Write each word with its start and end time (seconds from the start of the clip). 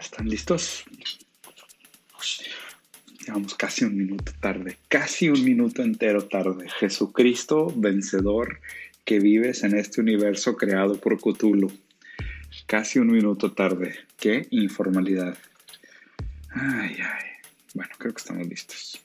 ¿Están 0.00 0.28
listos? 0.28 0.84
Llevamos 3.26 3.54
casi 3.54 3.84
un 3.84 3.96
minuto 3.96 4.32
tarde, 4.40 4.78
casi 4.88 5.28
un 5.28 5.44
minuto 5.44 5.82
entero 5.82 6.26
tarde. 6.26 6.68
Jesucristo 6.78 7.72
vencedor 7.76 8.60
que 9.04 9.20
vives 9.20 9.62
en 9.62 9.76
este 9.76 10.00
universo 10.00 10.56
creado 10.56 11.00
por 11.00 11.18
Cthulhu. 11.18 11.70
Casi 12.66 12.98
un 12.98 13.12
minuto 13.12 13.52
tarde. 13.52 13.94
Qué 14.16 14.46
informalidad. 14.50 15.36
Ay, 16.50 16.96
ay. 16.98 17.26
Bueno, 17.74 17.92
creo 17.98 18.12
que 18.12 18.20
estamos 18.20 18.46
listos. 18.46 19.00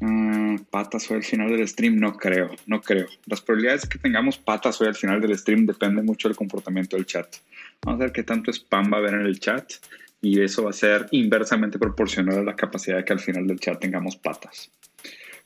Ah, 0.00 0.56
patas 0.70 1.10
hoy 1.10 1.18
al 1.18 1.24
final 1.24 1.50
del 1.50 1.66
stream, 1.66 1.96
no 1.96 2.16
creo, 2.16 2.50
no 2.66 2.80
creo. 2.80 3.06
Las 3.26 3.40
probabilidades 3.40 3.82
de 3.82 3.88
que 3.88 3.98
tengamos 3.98 4.38
patas 4.38 4.80
hoy 4.80 4.88
al 4.88 4.94
final 4.94 5.20
del 5.20 5.36
stream 5.38 5.66
depende 5.66 6.02
mucho 6.02 6.28
del 6.28 6.36
comportamiento 6.36 6.96
del 6.96 7.06
chat. 7.06 7.36
Vamos 7.82 8.00
a 8.00 8.04
ver 8.04 8.12
qué 8.12 8.22
tanto 8.22 8.50
spam 8.50 8.92
va 8.92 8.96
a 8.96 9.00
haber 9.00 9.14
en 9.14 9.26
el 9.26 9.38
chat 9.40 9.72
y 10.20 10.40
eso 10.40 10.64
va 10.64 10.70
a 10.70 10.74
ser 10.74 11.06
inversamente 11.10 11.78
proporcional 11.78 12.38
a 12.38 12.42
la 12.42 12.56
capacidad 12.56 12.96
de 12.96 13.04
que 13.04 13.12
al 13.12 13.20
final 13.20 13.46
del 13.46 13.60
chat 13.60 13.78
tengamos 13.80 14.16
patas. 14.16 14.70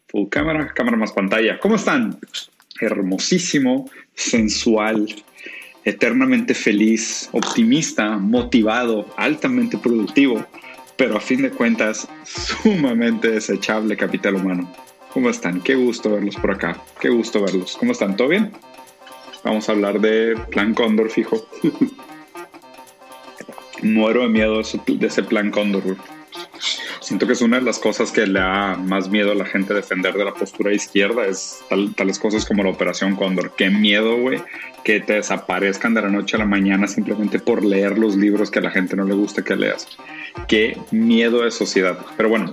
Full 0.08 0.28
cámara, 0.28 0.72
cámara 0.74 0.96
más 0.96 1.12
pantalla. 1.12 1.58
¿Cómo 1.58 1.76
están? 1.76 2.18
Hermosísimo, 2.80 3.90
sensual, 4.14 5.06
eternamente 5.84 6.54
feliz, 6.54 7.28
optimista, 7.32 8.16
motivado, 8.18 9.12
altamente 9.16 9.78
productivo 9.78 10.46
pero 10.98 11.16
a 11.16 11.20
fin 11.20 11.42
de 11.42 11.50
cuentas 11.50 12.08
sumamente 12.24 13.30
desechable 13.30 13.96
capital 13.96 14.34
humano. 14.34 14.68
¿Cómo 15.14 15.30
están? 15.30 15.60
Qué 15.60 15.76
gusto 15.76 16.10
verlos 16.10 16.34
por 16.34 16.50
acá. 16.50 16.76
Qué 17.00 17.08
gusto 17.08 17.40
verlos. 17.40 17.76
¿Cómo 17.78 17.92
están? 17.92 18.16
¿Todo 18.16 18.28
bien? 18.28 18.50
Vamos 19.44 19.68
a 19.68 19.72
hablar 19.72 20.00
de 20.00 20.36
Plan 20.50 20.74
Cóndor, 20.74 21.08
fijo. 21.08 21.48
Muero 23.82 24.22
de 24.22 24.28
miedo 24.28 24.60
de 24.60 25.06
ese 25.06 25.22
Plan 25.22 25.50
Cóndor, 25.50 25.96
Siento 27.00 27.26
que 27.26 27.32
es 27.32 27.40
una 27.40 27.58
de 27.58 27.62
las 27.62 27.78
cosas 27.78 28.12
que 28.12 28.26
le 28.26 28.40
da 28.40 28.76
más 28.76 29.08
miedo 29.08 29.32
a 29.32 29.34
la 29.34 29.46
gente 29.46 29.72
defender 29.72 30.14
de 30.14 30.24
la 30.24 30.34
postura 30.34 30.74
izquierda, 30.74 31.26
es 31.26 31.60
tales 31.96 32.18
cosas 32.18 32.44
como 32.44 32.62
la 32.62 32.70
Operación 32.70 33.16
Cóndor. 33.16 33.54
Qué 33.56 33.70
miedo, 33.70 34.16
güey, 34.20 34.42
que 34.84 35.00
te 35.00 35.14
desaparezcan 35.14 35.94
de 35.94 36.02
la 36.02 36.10
noche 36.10 36.36
a 36.36 36.40
la 36.40 36.44
mañana 36.44 36.86
simplemente 36.86 37.38
por 37.38 37.64
leer 37.64 37.98
los 37.98 38.16
libros 38.16 38.50
que 38.50 38.58
a 38.58 38.62
la 38.62 38.70
gente 38.70 38.96
no 38.96 39.04
le 39.04 39.14
gusta 39.14 39.42
que 39.42 39.56
leas. 39.56 39.88
Qué 40.48 40.76
miedo 40.90 41.44
de 41.44 41.50
sociedad. 41.50 41.98
Pero 42.16 42.28
bueno, 42.28 42.52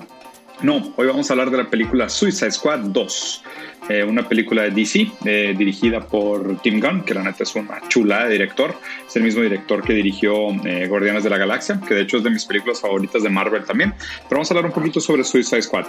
no, 0.62 0.94
hoy 0.96 1.08
vamos 1.08 1.30
a 1.30 1.34
hablar 1.34 1.50
de 1.52 1.58
la 1.58 1.70
película 1.70 2.10
Suicide 2.10 2.52
Squad 2.52 2.80
2. 2.80 3.44
Eh, 3.90 4.04
una 4.04 4.28
película 4.28 4.64
de 4.64 4.72
DC 4.72 5.12
eh, 5.26 5.54
dirigida 5.56 6.00
por 6.00 6.60
Tim 6.62 6.80
Gunn, 6.80 7.04
que 7.04 7.14
la 7.14 7.22
neta 7.22 7.44
es 7.44 7.56
una 7.56 7.82
chula 7.88 8.26
de 8.26 8.32
director. 8.32 8.74
Es 9.08 9.16
el 9.16 9.24
mismo 9.24 9.42
director 9.42 9.84
que 9.84 9.94
dirigió 9.94 10.50
eh, 10.66 10.88
Guardianes 10.88 11.24
de 11.24 11.30
la 11.30 11.38
Galaxia, 11.38 11.80
que 11.88 11.94
de 11.94 12.02
hecho 12.02 12.18
es 12.18 12.24
de 12.24 12.30
mis 12.32 12.46
películas 12.46 12.82
favoritas 12.82 13.22
de 13.22 13.30
Marvel 13.30 13.64
también. 13.64 13.94
Pero 14.24 14.38
vamos 14.38 14.50
a 14.50 14.54
hablar 14.54 14.66
un 14.66 14.72
poquito 14.72 15.00
sobre 15.00 15.24
Suicide 15.24 15.62
Squad. 15.62 15.86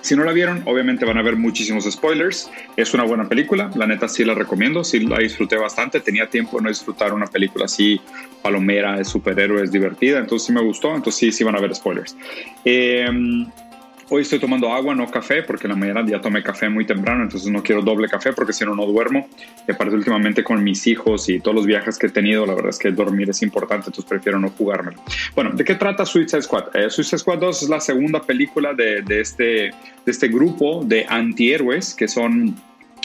Si 0.00 0.14
no 0.14 0.24
la 0.24 0.32
vieron, 0.32 0.62
obviamente 0.66 1.04
van 1.04 1.18
a 1.18 1.22
ver 1.22 1.36
muchísimos 1.36 1.84
spoilers. 1.90 2.50
Es 2.76 2.94
una 2.94 3.04
buena 3.04 3.28
película, 3.28 3.70
la 3.74 3.86
neta 3.86 4.08
sí 4.08 4.24
la 4.24 4.34
recomiendo, 4.34 4.84
sí 4.84 5.00
la 5.00 5.18
disfruté 5.18 5.56
bastante. 5.56 6.00
Tenía 6.00 6.28
tiempo 6.28 6.58
de 6.58 6.64
no 6.64 6.68
disfrutar 6.68 7.12
una 7.12 7.26
película 7.26 7.64
así 7.64 8.00
palomera, 8.42 8.96
de 8.96 9.04
superhéroes, 9.04 9.72
divertida, 9.72 10.18
entonces 10.18 10.46
sí 10.46 10.52
me 10.52 10.62
gustó, 10.62 10.94
entonces 10.94 11.18
sí, 11.18 11.32
sí 11.32 11.44
van 11.44 11.56
a 11.56 11.60
ver 11.60 11.74
spoilers. 11.74 12.16
Eh, 12.64 13.08
Hoy 14.10 14.22
estoy 14.22 14.38
tomando 14.38 14.72
agua, 14.72 14.94
no 14.94 15.10
café, 15.10 15.42
porque 15.42 15.66
en 15.66 15.72
la 15.72 15.76
mañana 15.76 16.02
ya 16.06 16.18
tomé 16.18 16.42
café 16.42 16.70
muy 16.70 16.86
temprano, 16.86 17.24
entonces 17.24 17.50
no 17.50 17.62
quiero 17.62 17.82
doble 17.82 18.08
café 18.08 18.32
porque 18.32 18.54
si 18.54 18.64
no, 18.64 18.74
no 18.74 18.86
duermo. 18.86 19.28
Y 19.68 19.72
aparte, 19.72 19.94
últimamente 19.94 20.42
con 20.42 20.64
mis 20.64 20.86
hijos 20.86 21.28
y 21.28 21.40
todos 21.40 21.54
los 21.54 21.66
viajes 21.66 21.98
que 21.98 22.06
he 22.06 22.10
tenido, 22.10 22.46
la 22.46 22.54
verdad 22.54 22.70
es 22.70 22.78
que 22.78 22.90
dormir 22.90 23.28
es 23.28 23.42
importante, 23.42 23.88
entonces 23.88 24.06
prefiero 24.06 24.38
no 24.38 24.48
jugármelo. 24.48 25.02
Bueno, 25.34 25.50
¿de 25.52 25.62
qué 25.62 25.74
trata 25.74 26.06
Suicide 26.06 26.40
Squad? 26.40 26.74
Eh, 26.74 26.88
Suicide 26.88 27.18
Squad 27.18 27.38
2 27.38 27.64
es 27.64 27.68
la 27.68 27.80
segunda 27.80 28.22
película 28.22 28.74
este, 29.10 29.44
de 29.44 29.72
este 30.06 30.28
grupo 30.28 30.82
de 30.84 31.04
antihéroes 31.06 31.94
que 31.94 32.08
son 32.08 32.56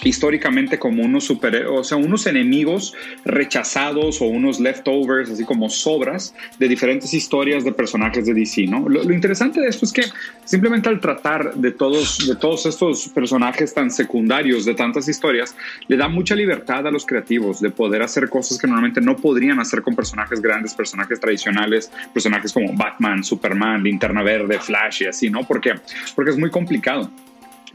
históricamente 0.03 0.79
como 0.79 1.03
unos 1.03 1.23
super, 1.23 1.67
o 1.67 1.83
sea, 1.83 1.97
unos 1.97 2.25
enemigos 2.27 2.93
rechazados 3.25 4.21
o 4.21 4.25
unos 4.25 4.59
leftovers, 4.59 5.29
así 5.29 5.45
como 5.45 5.69
sobras 5.69 6.35
de 6.59 6.67
diferentes 6.67 7.13
historias 7.13 7.63
de 7.63 7.71
personajes 7.71 8.25
de 8.25 8.33
DC, 8.33 8.67
¿no? 8.67 8.87
Lo, 8.89 9.03
interesante 9.13 9.61
de 9.61 9.67
esto 9.67 9.85
es 9.85 9.93
que 9.93 10.03
simplemente 10.45 10.89
al 10.89 10.99
tratar 10.99 11.53
de 11.55 11.71
todos, 11.71 12.27
de 12.27 12.35
todos 12.35 12.65
estos 12.65 13.07
personajes 13.09 13.73
tan 13.73 13.91
secundarios 13.91 14.65
de 14.65 14.73
tantas 14.73 15.07
historias, 15.07 15.55
le 15.87 15.97
da 15.97 16.07
mucha 16.07 16.35
libertad 16.35 16.87
a 16.87 16.91
los 16.91 17.05
creativos 17.05 17.61
de 17.61 17.69
poder 17.69 18.01
hacer 18.01 18.29
cosas 18.29 18.57
que 18.57 18.67
normalmente 18.67 19.01
no 19.01 19.15
podrían 19.15 19.59
hacer 19.59 19.81
con 19.81 19.95
personajes 19.95 20.41
grandes, 20.41 20.73
personajes 20.73 21.19
tradicionales, 21.19 21.91
personajes 22.13 22.51
como 22.51 22.73
Batman, 22.73 23.23
Superman, 23.23 23.83
Linterna 23.83 24.23
Verde, 24.23 24.59
Flash 24.59 25.03
y 25.03 25.05
así, 25.05 25.29
¿no? 25.29 25.43
Porque, 25.43 25.73
porque 26.15 26.31
es 26.31 26.37
muy 26.37 26.49
complicado. 26.49 27.09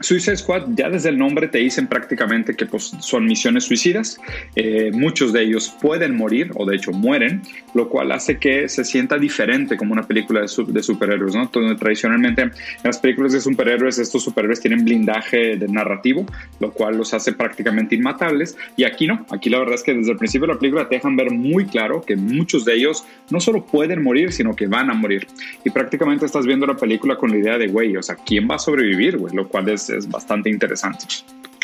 Suicide 0.01 0.37
Squad, 0.37 0.63
ya 0.75 0.89
desde 0.89 1.09
el 1.09 1.17
nombre 1.17 1.47
te 1.47 1.57
dicen 1.57 1.87
prácticamente 1.87 2.55
que 2.55 2.65
pues, 2.65 2.93
son 2.99 3.25
misiones 3.25 3.65
suicidas. 3.65 4.19
Eh, 4.55 4.91
muchos 4.93 5.33
de 5.33 5.43
ellos 5.43 5.75
pueden 5.81 6.15
morir, 6.15 6.51
o 6.55 6.65
de 6.65 6.77
hecho 6.77 6.91
mueren, 6.91 7.41
lo 7.73 7.89
cual 7.89 8.11
hace 8.13 8.37
que 8.37 8.69
se 8.69 8.85
sienta 8.85 9.17
diferente 9.17 9.75
como 9.75 9.91
una 9.91 10.03
película 10.03 10.41
de, 10.41 10.47
superhéroes. 10.47 11.35
¿no? 11.35 11.43
Entonces, 11.43 11.77
tradicionalmente 11.77 12.43
en 12.43 12.51
las 12.83 12.97
películas 12.97 13.33
de 13.33 13.41
superhéroes, 13.41 13.99
estos 13.99 14.23
superhéroes 14.23 14.61
tienen 14.61 14.85
blindaje 14.85 15.57
de 15.57 15.67
narrativo, 15.67 16.25
lo 16.59 16.71
cual 16.71 16.97
los 16.97 17.13
hace 17.13 17.33
prácticamente 17.33 17.95
inmatables. 17.95 18.57
Y 18.77 18.85
aquí 18.85 19.05
no, 19.05 19.25
aquí 19.31 19.49
la 19.49 19.59
verdad 19.59 19.75
es 19.75 19.83
que 19.83 19.93
desde 19.93 20.13
el 20.13 20.17
principio 20.17 20.47
de 20.47 20.53
la 20.53 20.59
película 20.59 20.87
te 20.87 20.95
dejan 20.95 21.17
ver 21.17 21.31
muy 21.31 21.65
claro 21.65 22.01
que 22.01 22.15
muchos 22.15 22.63
de 22.63 22.75
ellos 22.75 23.03
no 23.29 23.41
solo 23.41 23.65
pueden 23.65 24.01
morir, 24.01 24.31
sino 24.31 24.55
que 24.55 24.67
van 24.67 24.89
a 24.89 24.93
morir. 24.93 25.27
Y 25.65 25.71
prácticamente 25.71 26.25
estás 26.25 26.45
viendo 26.45 26.65
la 26.65 26.75
película 26.75 27.17
con 27.17 27.31
la 27.31 27.37
idea 27.37 27.57
de, 27.57 27.67
güey, 27.67 27.97
o 27.97 28.03
sea, 28.03 28.15
¿quién 28.15 28.47
va 28.49 28.55
a 28.55 28.59
sobrevivir? 28.59 29.17
Güey? 29.17 29.35
Lo 29.35 29.47
cual 29.49 29.67
es 29.67 29.88
es 29.89 30.09
bastante 30.09 30.49
interesante. 30.49 31.05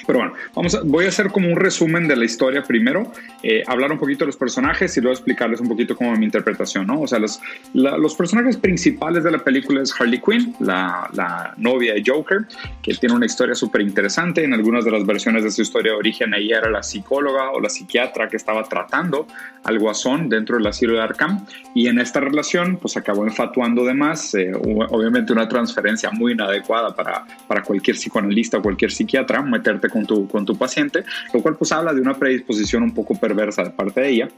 Pero 0.05 0.19
bueno, 0.19 0.33
vamos 0.53 0.79
voy 0.85 1.05
a 1.05 1.09
hacer 1.09 1.27
como 1.27 1.47
un 1.49 1.55
resumen 1.55 2.07
de 2.07 2.15
la 2.15 2.25
historia 2.25 2.63
primero, 2.63 3.11
eh, 3.43 3.63
hablar 3.67 3.91
un 3.91 3.97
poquito 3.97 4.19
de 4.19 4.27
los 4.27 4.37
personajes 4.37 4.95
y 4.97 5.01
luego 5.01 5.13
explicarles 5.13 5.59
un 5.59 5.67
poquito 5.67 5.95
como 5.95 6.15
mi 6.15 6.25
interpretación, 6.25 6.87
¿no? 6.87 7.01
O 7.01 7.07
sea, 7.07 7.19
los, 7.19 7.41
los 7.73 8.15
personajes 8.15 8.57
principales 8.57 9.23
de 9.23 9.31
la 9.31 9.39
película 9.39 9.81
es 9.81 9.93
Harley 9.99 10.21
Quinn, 10.21 10.55
la, 10.59 11.09
la 11.13 11.53
novia 11.57 11.93
de 11.93 12.03
Joker, 12.05 12.45
que 12.81 12.93
tiene 12.95 13.15
una 13.15 13.25
historia 13.25 13.55
súper 13.55 13.81
interesante. 13.81 14.43
En 14.43 14.53
algunas 14.53 14.85
de 14.85 14.91
las 14.91 15.05
versiones 15.05 15.43
de 15.43 15.51
su 15.51 15.61
historia 15.61 15.93
de 15.93 15.97
origen, 15.97 16.33
ella 16.33 16.59
era 16.59 16.69
la 16.69 16.83
psicóloga 16.83 17.51
o 17.51 17.59
la 17.59 17.69
psiquiatra 17.69 18.27
que 18.27 18.37
estaba 18.37 18.63
tratando 18.63 19.27
al 19.63 19.79
guasón 19.79 20.29
dentro 20.29 20.57
del 20.57 20.67
asilo 20.67 20.93
de 20.93 21.01
Arkham. 21.01 21.45
Y 21.73 21.87
en 21.87 21.99
esta 21.99 22.19
relación, 22.19 22.77
pues 22.77 22.97
acabó 22.97 23.25
enfatuando 23.25 23.83
de 23.83 23.93
más. 23.93 24.35
Eh, 24.35 24.51
obviamente, 24.53 25.33
una 25.33 25.47
transferencia 25.47 26.11
muy 26.11 26.33
inadecuada 26.33 26.95
para, 26.95 27.25
para 27.47 27.61
cualquier 27.63 27.95
psicoanalista 27.95 28.57
o 28.57 28.61
cualquier 28.61 28.91
psiquiatra, 28.91 29.41
meterte 29.41 29.89
con 29.89 29.94
tu, 30.03 30.27
con 30.27 30.45
tu 30.45 30.57
paciente, 30.57 31.03
lo 31.33 31.41
cual 31.41 31.55
pues 31.55 31.71
habla 31.71 31.93
de 31.93 32.01
una 32.01 32.15
predisposición 32.15 32.83
un 32.83 32.93
poco 32.93 33.15
perversa 33.19 33.63
de 33.63 33.69
parte 33.69 34.01
de 34.01 34.09
ella. 34.09 34.29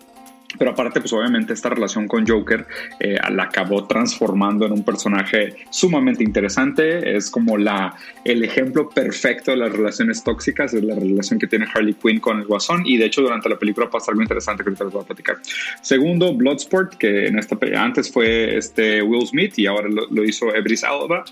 Pero 0.58 0.72
aparte, 0.72 1.02
pues 1.02 1.12
obviamente 1.14 1.54
esta 1.54 1.70
relación 1.70 2.08
con 2.08 2.26
Joker 2.26 2.66
eh, 3.00 3.18
la 3.32 3.44
acabó 3.44 3.86
transformando 3.86 4.66
en 4.66 4.72
un 4.72 4.84
personaje 4.84 5.56
sumamente 5.70 6.24
interesante. 6.24 7.18
Es 7.18 7.30
como 7.30 7.58
la, 7.58 7.96
el 8.24 8.44
ejemplo 8.44 8.90
perfecto 8.90 9.52
de 9.52 9.58
las 9.58 9.72
relaciones 9.72 10.24
tóxicas, 10.24 10.74
es 10.74 10.84
la 10.84 10.96
relación 10.96 11.38
que 11.38 11.48
tiene 11.48 11.68
Harley 11.74 11.96
Quinn 11.96 12.20
con 12.20 12.40
el 12.40 12.46
Guasón. 12.46 12.84
Y 12.86 12.98
de 12.98 13.06
hecho, 13.06 13.22
durante 13.22 13.50
la 13.50 13.60
película 13.60 13.90
pasa 13.90 14.12
algo 14.12 14.22
interesante 14.22 14.64
que 14.64 14.70
ahorita 14.70 14.86
les 14.86 14.94
voy 14.94 15.04
a 15.04 15.06
platicar. 15.06 15.38
Segundo, 15.82 16.34
Bloodsport, 16.34 16.96
que 16.96 17.28
en 17.28 17.38
esta 17.38 17.58
antes 17.76 18.12
fue 18.12 18.58
este 18.58 19.02
Will 19.02 19.28
Smith 19.28 19.58
y 19.58 19.68
ahora 19.68 19.90
lo, 19.90 20.08
lo 20.10 20.24
hizo 20.24 20.56
Ebris 20.56 20.84
Alba. 20.84 21.26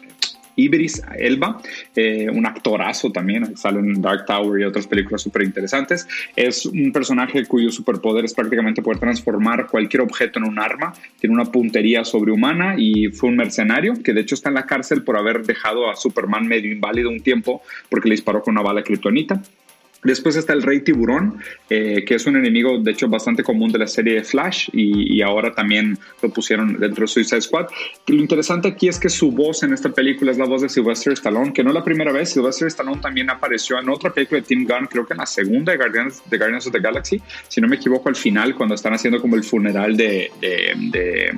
Ibris 0.56 1.02
Elba, 1.18 1.62
eh, 1.96 2.30
un 2.30 2.46
actorazo 2.46 3.12
también, 3.12 3.58
sale 3.58 3.80
en 3.80 4.02
Dark 4.02 4.26
Tower 4.26 4.62
y 4.62 4.64
otras 4.64 4.88
películas 4.88 5.22
súper 5.22 5.44
interesantes. 5.44 6.08
Es 6.36 6.66
un 6.66 6.92
personaje 6.92 7.46
cuyo 7.46 7.72
superpoder 7.72 8.26
es 8.26 8.34
prácticamente 8.34 8.82
poder 8.82 9.00
transformar 9.00 9.68
cualquier 9.68 10.02
objeto 10.02 10.40
en 10.40 10.46
un 10.46 10.60
arma. 10.60 10.94
Tiene 11.20 11.36
una 11.36 11.46
puntería 11.46 12.04
sobrehumana 12.04 12.76
y 12.78 13.10
fue 13.10 13.30
un 13.30 13.38
mercenario 13.38 13.94
que 14.04 14.14
de 14.14 14.22
hecho 14.22 14.36
está 14.36 14.50
en 14.50 14.56
la 14.56 14.66
cárcel 14.66 15.04
por 15.04 15.18
haber 15.18 15.46
dejado 15.46 15.90
a 15.90 15.96
Superman 15.96 16.48
medio 16.48 16.72
inválido 16.72 17.10
un 17.10 17.22
tiempo 17.22 17.62
porque 17.90 18.10
le 18.10 18.16
disparó 18.16 18.42
con 18.42 18.54
una 18.54 18.62
bala 18.62 18.84
kryptonita. 18.84 19.42
Después 20.06 20.36
está 20.36 20.54
el 20.54 20.62
Rey 20.62 20.82
Tiburón, 20.82 21.40
eh, 21.68 22.06
que 22.06 22.16
es 22.16 22.28
un 22.28 22.38
enemigo, 22.38 22.78
de 22.78 22.92
hecho, 22.92 23.10
bastante 23.10 23.44
común 23.44 23.72
de 23.72 23.80
la 23.80 23.88
serie 23.88 24.14
de 24.14 24.24
Flash 24.24 24.70
y, 24.72 25.22
ahora 25.22 25.56
también 25.56 25.98
lo 26.22 26.30
pusieron 26.30 26.80
dentro 26.80 27.02
de 27.02 27.08
Suicide 27.08 27.42
Squad. 27.42 27.68
lo 28.08 28.16
interesante 28.16 28.68
aquí 28.68 28.88
es 28.88 29.00
que 29.00 29.10
su 29.10 29.32
voz 29.32 29.64
en 29.64 29.74
esta 29.74 29.90
película 29.90 30.32
es 30.32 30.38
la 30.38 30.46
voz 30.46 30.62
de 30.62 30.70
Sylvester 30.70 31.14
Stallone, 31.14 31.52
que 31.52 31.64
no 31.64 31.74
la 31.74 31.84
primera 31.84 32.12
vez. 32.12 32.30
Sylvester 32.30 32.68
Stallone 32.68 33.02
también 33.02 33.32
apareció 33.32 33.80
en 33.80 33.90
otra 33.90 34.14
película 34.14 34.42
de 34.42 34.46
Tim 34.46 34.68
Gunn, 34.68 34.86
creo 34.88 35.08
que 35.08 35.14
en 35.14 35.18
la 35.18 35.26
segunda 35.26 35.72
de 35.72 35.80
Guardians, 35.80 36.22
de 36.30 36.38
Guardians 36.38 36.68
of 36.68 36.74
the 36.74 36.80
Galaxy, 36.80 37.20
si 37.48 37.60
no 37.60 37.68
me 37.68 37.78
equivoco, 37.78 38.08
al 38.08 38.16
final, 38.16 38.54
cuando 38.54 38.76
están 38.76 38.94
haciendo 38.94 39.20
como 39.20 39.36
el 39.36 39.44
funeral 39.44 39.98
de, 39.98 40.30
de, 40.40 41.34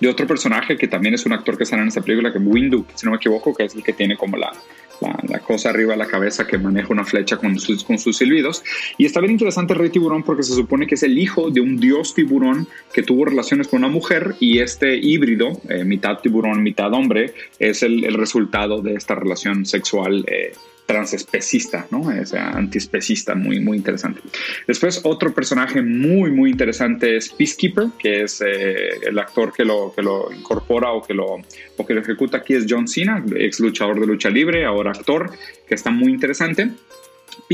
de 0.00 0.08
otro 0.08 0.26
personaje 0.26 0.76
que 0.76 0.88
también 0.88 1.14
es 1.14 1.24
un 1.24 1.32
actor 1.32 1.56
que 1.56 1.64
sale 1.64 1.80
en 1.80 1.88
esta 1.88 2.02
película, 2.02 2.30
que 2.30 2.38
es 2.38 2.44
Windu, 2.44 2.84
si 2.94 3.06
no 3.06 3.12
me 3.12 3.16
equivoco, 3.16 3.54
que 3.54 3.64
es 3.64 3.74
el 3.74 3.82
que 3.82 3.94
tiene 3.94 4.16
como 4.16 4.36
la, 4.36 4.52
la, 5.00 5.38
cosa 5.40 5.70
arriba 5.70 5.92
de 5.92 5.98
la 5.98 6.06
cabeza 6.06 6.46
que 6.46 6.58
maneja 6.58 6.88
una 6.90 7.04
flecha 7.04 7.36
con 7.36 7.58
sus, 7.58 7.84
con 7.84 7.98
sus 7.98 8.16
silbidos. 8.16 8.62
Y 8.98 9.06
está 9.06 9.20
bien 9.20 9.32
interesante 9.32 9.72
el 9.72 9.78
rey 9.78 9.90
tiburón 9.90 10.22
porque 10.22 10.42
se 10.42 10.54
supone 10.54 10.86
que 10.86 10.94
es 10.94 11.02
el 11.02 11.18
hijo 11.18 11.50
de 11.50 11.60
un 11.60 11.78
dios 11.78 12.14
tiburón 12.14 12.66
que 12.92 13.02
tuvo 13.02 13.24
relaciones 13.24 13.68
con 13.68 13.80
una 13.80 13.88
mujer 13.88 14.34
y 14.40 14.58
este 14.58 14.96
híbrido, 14.96 15.60
eh, 15.68 15.84
mitad 15.84 16.18
tiburón, 16.18 16.62
mitad 16.62 16.92
hombre, 16.92 17.34
es 17.58 17.82
el, 17.82 18.04
el, 18.04 18.14
resultado 18.14 18.80
de 18.80 18.94
esta 18.94 19.14
relación 19.14 19.66
sexual. 19.66 20.24
Eh, 20.28 20.52
transespecista, 20.86 21.86
¿no? 21.90 22.00
O 22.00 22.26
sea, 22.26 22.50
antiespecista, 22.50 23.34
muy, 23.34 23.60
muy 23.60 23.76
interesante. 23.78 24.20
Después, 24.66 25.00
otro 25.04 25.32
personaje 25.32 25.82
muy, 25.82 26.30
muy 26.30 26.50
interesante 26.50 27.16
es 27.16 27.30
Peacekeeper, 27.30 27.88
que 27.98 28.22
es 28.22 28.42
eh, 28.42 28.98
el 29.06 29.18
actor 29.18 29.52
que 29.52 29.64
lo, 29.64 29.92
que 29.94 30.02
lo 30.02 30.30
incorpora 30.32 30.92
o 30.92 31.02
que 31.02 31.14
lo, 31.14 31.36
o 31.76 31.86
que 31.86 31.94
lo 31.94 32.00
ejecuta 32.00 32.38
aquí 32.38 32.54
es 32.54 32.66
John 32.68 32.86
Cena, 32.86 33.24
ex 33.36 33.60
luchador 33.60 33.98
de 33.98 34.06
lucha 34.06 34.28
libre, 34.28 34.66
ahora 34.66 34.90
actor, 34.90 35.30
que 35.66 35.74
está 35.74 35.90
muy 35.90 36.12
interesante. 36.12 36.70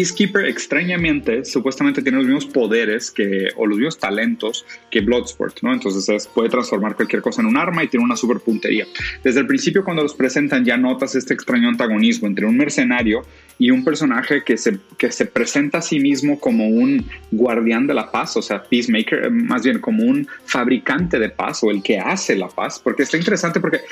Peacekeeper 0.00 0.47
extrañamente 0.47 1.44
supuestamente 1.44 2.00
tiene 2.00 2.17
los 2.17 2.26
mismos 2.26 2.47
poderes 2.47 3.11
que, 3.11 3.49
o 3.56 3.67
los 3.67 3.76
mismos 3.76 3.99
talentos 3.99 4.64
que 4.91 5.02
Bloodsport, 5.02 5.61
¿no? 5.61 5.75
Entonces 5.75 6.26
puede 6.26 6.49
transformar 6.49 6.97
cualquier 6.97 7.20
cosa 7.20 7.43
en 7.43 7.49
un 7.49 7.58
arma 7.58 7.85
y 7.85 7.88
tiene 7.88 8.05
una 8.05 8.17
super 8.17 8.38
puntería. 8.38 8.87
Desde 9.23 9.41
el 9.41 9.47
principio 9.47 9.85
cuando 9.85 10.02
los 10.02 10.14
presentan 10.14 10.64
ya 10.64 10.79
notas 10.79 11.14
este 11.17 11.35
extraño 11.35 11.69
antagonismo 11.69 12.29
entre 12.29 12.47
un 12.47 12.56
mercenario 12.56 13.26
y 13.58 13.70
un 13.70 13.85
personaje 13.85 14.43
que 14.43 14.56
se, 14.56 14.79
que 14.97 15.12
se 15.12 15.26
presenta 15.26 15.79
a 15.79 15.82
sí 15.82 16.00
mismo 16.00 16.41
como 16.41 16.67
un 16.67 17.05
guardián 17.31 17.87
de 17.87 17.93
la 17.93 18.11
paz, 18.11 18.38
o 18.38 18.43
sea, 18.43 18.62
peacemaker, 18.62 19.31
más 19.31 19.64
bien 19.64 19.81
como 19.81 20.03
un 20.05 20.26
fabricante 20.46 21.19
de 21.19 21.29
paz 21.29 21.62
o 21.62 21.70
el 21.70 21.82
que 21.82 21.99
hace 21.99 22.37
la 22.37 22.49
paz, 22.49 22.81
porque 22.82 23.03
está 23.03 23.19
interesante 23.19 23.61
porque 23.61 23.82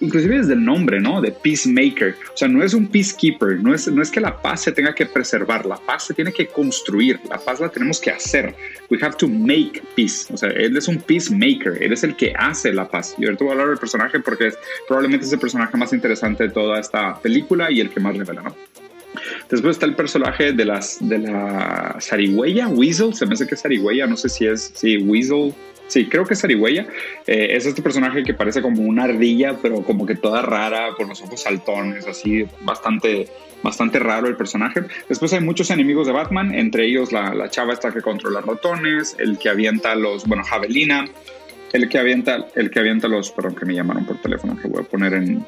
inclusive 0.00 0.38
desde 0.38 0.52
el 0.52 0.64
nombre, 0.64 1.00
¿no? 1.00 1.20
De 1.20 1.32
peacemaker, 1.32 2.14
o 2.32 2.36
sea, 2.36 2.46
no 2.46 2.62
es 2.62 2.74
un 2.74 2.86
peacekeeper, 2.86 3.60
no 3.60 3.74
es, 3.74 3.88
no 3.88 4.00
es 4.00 4.10
que 4.12 4.20
la 4.20 4.40
paz 4.40 4.62
se 4.62 4.70
tenga 4.70 4.94
que 4.94 5.06
preservar, 5.16 5.64
la 5.64 5.76
paz 5.76 6.04
se 6.08 6.12
tiene 6.12 6.30
que 6.30 6.46
construir, 6.48 7.18
la 7.30 7.38
paz 7.38 7.58
la 7.58 7.70
tenemos 7.70 7.98
que 7.98 8.10
hacer. 8.10 8.54
We 8.90 8.98
have 9.00 9.16
to 9.16 9.26
make 9.26 9.82
peace, 9.94 10.30
o 10.30 10.36
sea, 10.36 10.50
él 10.50 10.76
es 10.76 10.88
un 10.88 10.98
peacemaker, 10.98 11.82
él 11.82 11.94
es 11.94 12.04
el 12.04 12.14
que 12.14 12.34
hace 12.36 12.70
la 12.70 12.86
paz. 12.86 13.14
Y 13.16 13.24
ahorita 13.24 13.44
voy 13.44 13.50
a 13.50 13.52
hablar 13.52 13.68
del 13.70 13.78
personaje 13.78 14.20
porque 14.20 14.48
es, 14.48 14.58
probablemente 14.86 15.24
es 15.24 15.32
el 15.32 15.38
personaje 15.38 15.74
más 15.78 15.94
interesante 15.94 16.44
de 16.44 16.50
toda 16.50 16.78
esta 16.78 17.18
película 17.18 17.70
y 17.70 17.80
el 17.80 17.88
que 17.88 17.98
más 17.98 18.14
revela, 18.14 18.42
¿no? 18.42 18.54
Después 19.48 19.76
está 19.76 19.86
el 19.86 19.94
personaje 19.94 20.52
de, 20.52 20.64
las, 20.66 20.98
de 21.00 21.18
la 21.18 21.96
zarigüeya, 21.98 22.68
Weasel, 22.68 23.14
se 23.14 23.24
me 23.24 23.32
hace 23.32 23.46
que 23.46 23.54
es 23.54 23.62
zarigüeya, 23.62 24.06
no 24.06 24.18
sé 24.18 24.28
si 24.28 24.46
es, 24.46 24.70
sí, 24.74 24.98
Weasel, 24.98 25.54
Sí, 25.88 26.06
creo 26.06 26.24
que 26.24 26.34
es 26.34 26.40
Zarigüeya. 26.40 26.86
Eh, 27.26 27.48
es 27.52 27.66
este 27.66 27.82
personaje 27.82 28.24
que 28.24 28.34
parece 28.34 28.60
como 28.60 28.82
una 28.82 29.04
ardilla, 29.04 29.56
pero 29.60 29.82
como 29.82 30.04
que 30.06 30.16
toda 30.16 30.42
rara, 30.42 30.94
con 30.96 31.08
los 31.08 31.22
ojos 31.22 31.40
saltones, 31.40 32.06
así, 32.06 32.44
bastante, 32.62 33.28
bastante 33.62 33.98
raro 33.98 34.26
el 34.26 34.36
personaje. 34.36 34.82
Después 35.08 35.32
hay 35.32 35.40
muchos 35.40 35.70
enemigos 35.70 36.06
de 36.06 36.12
Batman, 36.12 36.54
entre 36.54 36.86
ellos 36.86 37.12
la, 37.12 37.34
la 37.34 37.50
chava 37.50 37.72
esta 37.72 37.92
que 37.92 38.00
controla 38.00 38.40
ratones, 38.40 39.16
el 39.18 39.38
que 39.38 39.48
avienta 39.48 39.94
los, 39.94 40.26
bueno, 40.26 40.42
javelina, 40.42 41.04
el 41.72 41.88
que 41.88 41.98
avienta, 41.98 42.46
el 42.54 42.70
que 42.70 42.80
avienta 42.80 43.06
los, 43.06 43.30
perdón, 43.30 43.54
que 43.54 43.64
me 43.64 43.74
llamaron 43.74 44.06
por 44.06 44.20
teléfono, 44.20 44.58
que 44.60 44.68
voy 44.68 44.82
a 44.82 44.86
poner 44.86 45.14
en, 45.14 45.44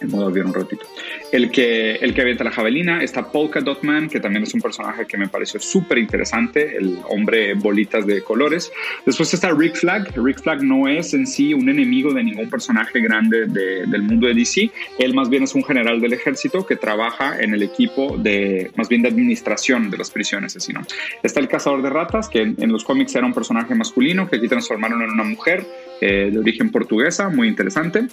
en 0.00 0.10
modo 0.10 0.28
avión 0.28 0.48
un 0.48 0.54
ratito. 0.54 0.86
El 1.32 1.50
que, 1.50 1.96
el 1.96 2.14
que 2.14 2.22
avienta 2.22 2.44
la 2.44 2.50
javelina 2.50 3.02
está 3.02 3.30
Polka 3.30 3.60
Dot 3.60 3.82
Man, 3.82 4.08
que 4.08 4.20
también 4.20 4.42
es 4.42 4.54
un 4.54 4.60
personaje 4.60 5.06
que 5.06 5.16
me 5.16 5.28
pareció 5.28 5.60
súper 5.60 5.98
interesante, 5.98 6.76
el 6.76 6.98
hombre 7.08 7.54
bolitas 7.54 8.06
de 8.06 8.22
colores. 8.22 8.72
Después 9.06 9.32
está 9.32 9.50
Rick 9.52 9.76
Flag. 9.76 10.12
Rick 10.16 10.42
Flag 10.42 10.62
no 10.62 10.88
es 10.88 11.14
en 11.14 11.26
sí 11.26 11.54
un 11.54 11.68
enemigo 11.68 12.12
de 12.12 12.24
ningún 12.24 12.48
personaje 12.50 13.00
grande 13.00 13.46
del 13.46 14.02
mundo 14.02 14.26
de 14.26 14.34
DC. 14.34 14.70
Él 14.98 15.14
más 15.14 15.28
bien 15.28 15.44
es 15.44 15.54
un 15.54 15.64
general 15.64 16.00
del 16.00 16.12
ejército 16.12 16.66
que 16.66 16.76
trabaja 16.76 17.40
en 17.40 17.54
el 17.54 17.62
equipo 17.62 18.16
de, 18.16 18.70
más 18.76 18.88
bien 18.88 19.02
de 19.02 19.08
administración 19.08 19.90
de 19.90 19.98
las 19.98 20.10
prisiones. 20.10 20.56
Así, 20.56 20.72
¿no? 20.72 20.82
Está 21.22 21.40
el 21.40 21.48
cazador 21.48 21.82
de 21.82 21.90
ratas, 21.90 22.28
que 22.28 22.40
en, 22.40 22.72
los 22.72 22.84
cómics 22.84 23.14
era 23.14 23.26
un 23.26 23.34
personaje 23.34 23.74
masculino, 23.74 24.28
que 24.28 24.36
aquí 24.36 24.48
transformaron 24.48 25.02
en 25.02 25.10
una 25.10 25.24
mujer 25.24 25.66
eh, 26.00 26.30
de 26.32 26.38
origen 26.38 26.70
portuguesa, 26.70 27.28
muy 27.28 27.48
interesante. 27.48 28.06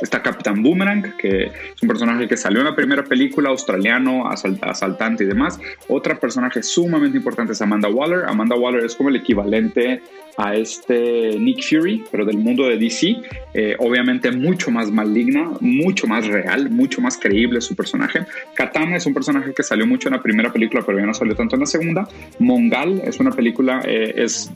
Está 0.00 0.22
Capitán 0.22 0.62
Boomerang, 0.62 1.16
que 1.16 1.44
es 1.44 1.82
un 1.82 1.88
personaje 1.88 2.26
que 2.26 2.36
salió 2.36 2.60
en 2.60 2.66
la 2.66 2.74
primera 2.74 3.04
película, 3.04 3.50
australiano, 3.50 4.28
asaltante 4.28 5.24
y 5.24 5.26
demás. 5.26 5.60
Otra 5.88 6.18
personaje 6.18 6.62
sumamente 6.62 7.18
importante 7.18 7.52
es 7.52 7.62
Amanda 7.62 7.88
Waller. 7.88 8.24
Amanda 8.26 8.56
Waller 8.56 8.84
es 8.84 8.96
como 8.96 9.10
el 9.10 9.16
equivalente 9.16 10.02
a 10.36 10.54
este 10.54 11.38
Nick 11.38 11.62
Fury, 11.62 12.04
pero 12.10 12.24
del 12.24 12.38
mundo 12.38 12.66
de 12.66 12.78
DC. 12.78 13.16
Eh, 13.54 13.76
obviamente 13.78 14.32
mucho 14.32 14.70
más 14.70 14.90
maligna, 14.90 15.50
mucho 15.60 16.06
más 16.06 16.26
real, 16.26 16.70
mucho 16.70 17.00
más 17.00 17.18
creíble 17.18 17.60
su 17.60 17.76
personaje. 17.76 18.26
Katana 18.54 18.96
es 18.96 19.06
un 19.06 19.14
personaje 19.14 19.52
que 19.54 19.62
salió 19.62 19.86
mucho 19.86 20.08
en 20.08 20.14
la 20.14 20.22
primera 20.22 20.52
película, 20.52 20.82
pero 20.84 20.98
ya 20.98 21.06
no 21.06 21.14
salió 21.14 21.36
tanto 21.36 21.56
en 21.56 21.60
la 21.60 21.66
segunda. 21.66 22.08
Mongal 22.38 23.02
es 23.04 23.20
una 23.20 23.30
película, 23.30 23.82
eh, 23.84 24.14
es 24.16 24.50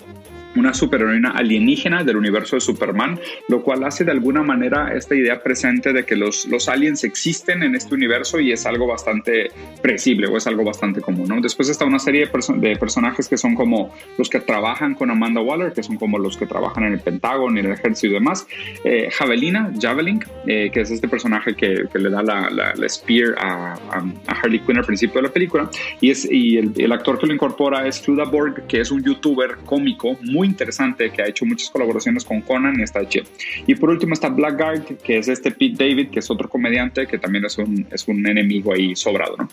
una 0.57 0.75
superheroína 0.75 1.31
alienígena 1.31 2.05
del 2.05 2.17
universo 2.17 2.57
de 2.57 2.61
Superman, 2.61 3.19
lo 3.49 3.63
cual 3.63 3.85
hace 3.85 4.05
de 4.05 4.13
alguna 4.13 4.43
manera 4.43 4.93
esta 4.95 5.15
idea 5.15 5.43
presente 5.43 5.93
de 5.93 6.05
que 6.05 6.17
los, 6.17 6.47
los 6.47 6.69
aliens 6.69 7.05
existen 7.05 7.63
en 7.63 7.75
este 7.75 7.95
universo 7.95 8.41
y 8.41 8.53
es 8.53 8.67
algo 8.67 8.87
bastante 8.87 9.51
previsible 9.83 10.27
o 10.27 10.37
es 10.37 10.47
algo 10.47 10.65
bastante 10.65 11.01
común. 11.01 11.29
¿no? 11.29 11.41
Después 11.41 11.69
está 11.69 11.85
una 11.85 11.99
serie 11.99 12.27
de, 12.27 12.69
de, 12.69 12.77
personajes 12.77 13.29
que 13.29 13.37
son 13.37 13.55
como 13.55 13.93
los 14.19 14.29
que 14.29 14.41
trabajan 14.41 14.95
con 14.95 15.11
Amanda 15.11 15.41
Waller, 15.41 15.73
que 15.73 15.83
son 15.83 15.97
como 15.97 16.19
los 16.19 16.37
que 16.37 16.47
trabajan 16.47 16.85
en 16.85 16.95
el 16.95 17.01
Pentágono, 17.01 17.59
en 17.59 17.67
el 17.67 17.73
ejército 17.73 18.09
y 18.09 18.15
demás. 18.15 18.47
Eh, 18.85 19.09
Javelina, 19.11 19.73
Javelin, 19.81 20.21
eh, 20.47 20.71
que 20.73 20.81
es 20.81 20.91
este 20.91 21.09
personaje 21.09 21.55
que, 21.55 21.85
que 21.93 21.99
le 21.99 22.11
da 22.11 22.23
la, 22.23 22.51
la, 22.51 22.89
spear 22.89 23.35
a, 23.39 23.75
a, 23.75 24.33
Harley 24.43 24.61
Quinn 24.61 24.79
al 24.79 24.85
principio 24.85 25.21
de 25.21 25.29
la 25.29 25.33
película. 25.33 25.71
Y, 26.01 26.11
es, 26.11 26.27
y 26.31 26.59
el, 26.59 26.73
el 26.77 26.93
actor 26.93 27.19
que 27.19 27.27
lo 27.27 27.35
incorpora 27.35 27.87
es 27.87 28.01
Fluda 28.01 28.25
Borg, 28.25 28.67
que 28.67 28.81
es 28.81 28.91
un 28.91 29.03
youtuber 29.03 29.57
cómico 29.65 30.17
muy 30.23 30.46
interesante 30.47 31.11
que 31.11 31.23
ha 31.23 31.27
hecho 31.27 31.45
muchas 31.45 31.71
colaboraciones 31.71 32.25
con 32.25 32.41
Conan 32.41 32.79
y 32.79 32.83
está 32.83 33.07
chido. 33.09 33.27
Y 33.67 33.75
por 33.75 33.91
último 33.91 34.15
está 34.15 34.29
Blackguard, 34.29 34.99
que 34.99 35.19
es 35.19 35.29
este 35.29 35.51
Pete 35.51 35.85
David, 35.85 36.09
que 36.11 36.21
es 36.21 36.31
otro 36.31 36.49
comediante 36.49 37.07
que 37.07 37.19
también 37.19 37.45
es 37.45 37.59
un, 37.59 37.87
es 37.91 38.09
un 38.09 38.27
enemigo 38.27 38.73
ahí 38.73 38.95
sobrado, 38.97 39.37
¿no? 39.37 39.49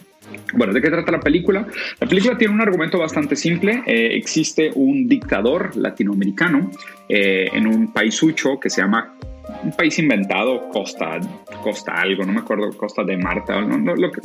Bueno, 0.54 0.74
¿de 0.74 0.82
qué 0.82 0.90
trata 0.90 1.12
la 1.12 1.20
película? 1.20 1.68
La 2.00 2.08
película 2.08 2.38
tiene 2.38 2.54
un 2.54 2.62
argumento 2.62 2.98
bastante 2.98 3.36
simple. 3.36 3.84
Eh, 3.86 4.16
existe 4.16 4.72
un 4.74 5.08
dictador 5.08 5.76
latinoamericano 5.76 6.72
eh, 7.10 7.50
en 7.54 7.68
un 7.68 7.92
paisucho 7.92 8.60
que 8.60 8.70
se 8.70 8.82
llama 8.82 9.16
un 9.64 9.72
país 9.72 9.98
inventado, 10.00 10.70
Costa, 10.70 11.20
Costa 11.62 11.94
algo, 11.94 12.24
no 12.26 12.34
me 12.34 12.40
acuerdo, 12.40 12.70
Costa 12.78 13.04
de 13.04 13.18
Marta, 13.18 13.60
no, 13.62 13.78
no, 13.78 13.96
lo 13.96 14.12
que, 14.12 14.22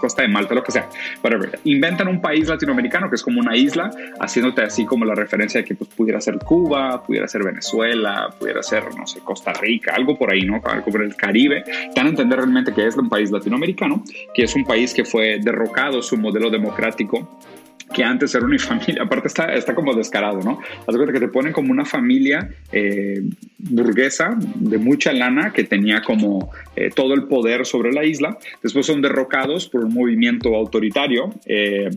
Costa, 0.00 0.22
de 0.22 0.28
Malta, 0.28 0.54
lo 0.54 0.62
que 0.62 0.72
sea. 0.72 0.88
Inventan 1.64 2.08
un 2.08 2.20
país 2.20 2.48
latinoamericano 2.48 3.08
que 3.08 3.16
es 3.16 3.22
como 3.22 3.40
una 3.40 3.56
isla, 3.56 3.90
haciéndote 4.20 4.62
así 4.62 4.84
como 4.84 5.04
la 5.04 5.14
referencia 5.14 5.60
de 5.60 5.64
que 5.66 5.74
pues, 5.74 5.90
pudiera 5.90 6.20
ser 6.20 6.38
Cuba, 6.38 7.02
pudiera 7.02 7.26
ser 7.26 7.42
Venezuela, 7.44 8.28
pudiera 8.38 8.62
ser, 8.62 8.94
no 8.96 9.06
sé, 9.06 9.20
Costa 9.20 9.52
Rica, 9.52 9.94
algo 9.94 10.16
por 10.16 10.32
ahí, 10.32 10.42
¿no? 10.42 10.60
Algo 10.64 10.86
por 10.90 11.02
el 11.02 11.16
Caribe. 11.16 11.64
Dan 11.94 12.06
a 12.06 12.10
entender 12.10 12.38
realmente 12.38 12.72
que 12.72 12.86
es 12.86 12.96
un 12.96 13.08
país 13.08 13.30
latinoamericano, 13.30 14.02
que 14.34 14.44
es 14.44 14.54
un 14.54 14.64
país 14.64 14.94
que 14.94 15.04
fue 15.04 15.38
derrocado 15.40 16.02
su 16.02 16.16
modelo 16.16 16.50
democrático 16.50 17.28
que 17.92 18.04
antes 18.04 18.34
era 18.34 18.44
una 18.44 18.58
familia, 18.58 19.02
aparte 19.02 19.28
está, 19.28 19.54
está 19.54 19.74
como 19.74 19.94
descarado, 19.94 20.40
¿no? 20.40 20.60
Haz 20.86 20.96
cuenta 20.96 21.12
que 21.12 21.20
te 21.20 21.28
ponen 21.28 21.52
como 21.52 21.70
una 21.70 21.84
familia 21.84 22.50
eh, 22.72 23.22
burguesa 23.58 24.36
de 24.38 24.78
mucha 24.78 25.12
lana 25.12 25.52
que 25.52 25.64
tenía 25.64 26.02
como 26.02 26.50
eh, 26.76 26.90
todo 26.94 27.14
el 27.14 27.24
poder 27.24 27.66
sobre 27.66 27.92
la 27.92 28.04
isla, 28.04 28.38
después 28.62 28.86
son 28.86 29.02
derrocados 29.02 29.68
por 29.68 29.84
un 29.84 29.94
movimiento 29.94 30.54
autoritario. 30.54 31.30
Eh, 31.46 31.90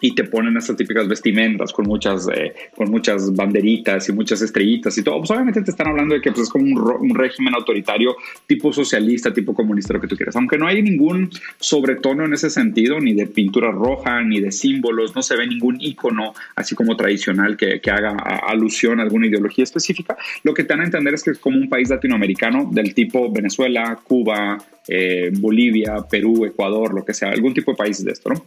y 0.00 0.14
te 0.14 0.24
ponen 0.24 0.56
estas 0.56 0.76
típicas 0.76 1.08
vestimentas 1.08 1.72
con 1.72 1.86
muchas, 1.86 2.28
eh, 2.28 2.54
con 2.74 2.90
muchas 2.90 3.34
banderitas 3.34 4.06
y 4.08 4.12
muchas 4.12 4.42
estrellitas 4.42 4.96
y 4.98 5.02
todo. 5.02 5.18
Pues 5.18 5.30
obviamente 5.30 5.62
te 5.62 5.70
están 5.70 5.88
hablando 5.88 6.14
de 6.14 6.20
que 6.20 6.30
pues, 6.32 6.42
es 6.42 6.50
como 6.50 6.64
un, 6.66 7.14
régimen 7.14 7.54
autoritario 7.54 8.14
tipo 8.46 8.72
socialista, 8.72 9.32
tipo 9.32 9.54
comunista, 9.54 9.94
lo 9.94 10.00
que 10.00 10.06
tú 10.06 10.16
quieras. 10.16 10.36
Aunque 10.36 10.58
no 10.58 10.66
hay 10.66 10.82
ningún 10.82 11.30
sobretono 11.58 12.26
en 12.26 12.34
ese 12.34 12.50
sentido, 12.50 13.00
ni 13.00 13.14
de 13.14 13.26
pintura 13.26 13.70
roja, 13.70 14.22
ni 14.22 14.40
de 14.40 14.52
símbolos, 14.52 15.14
no 15.14 15.22
se 15.22 15.34
ve 15.34 15.46
ningún 15.46 15.80
icono 15.80 16.34
así 16.54 16.74
como 16.74 16.96
tradicional 16.96 17.56
que, 17.56 17.80
haga 17.86 18.16
alusión 18.48 19.00
a 19.00 19.04
alguna 19.04 19.28
ideología 19.28 19.64
específica. 19.64 20.16
Lo 20.42 20.52
que 20.52 20.64
te 20.64 20.70
dan 20.70 20.80
a 20.80 20.84
entender 20.84 21.14
es 21.14 21.22
que 21.22 21.30
es 21.30 21.38
como 21.38 21.56
un 21.56 21.68
país 21.68 21.88
latinoamericano 21.88 22.68
del 22.70 22.92
tipo 22.92 23.32
Venezuela, 23.32 23.98
Cuba, 24.02 24.58
eh, 24.88 25.30
Bolivia, 25.32 25.96
Perú, 26.10 26.44
Ecuador, 26.44 26.92
lo 26.92 27.04
que 27.04 27.14
sea, 27.14 27.30
algún 27.30 27.54
tipo 27.54 27.70
de 27.70 27.76
país 27.76 28.04
de 28.04 28.12
esto, 28.12 28.30
¿no? 28.30 28.44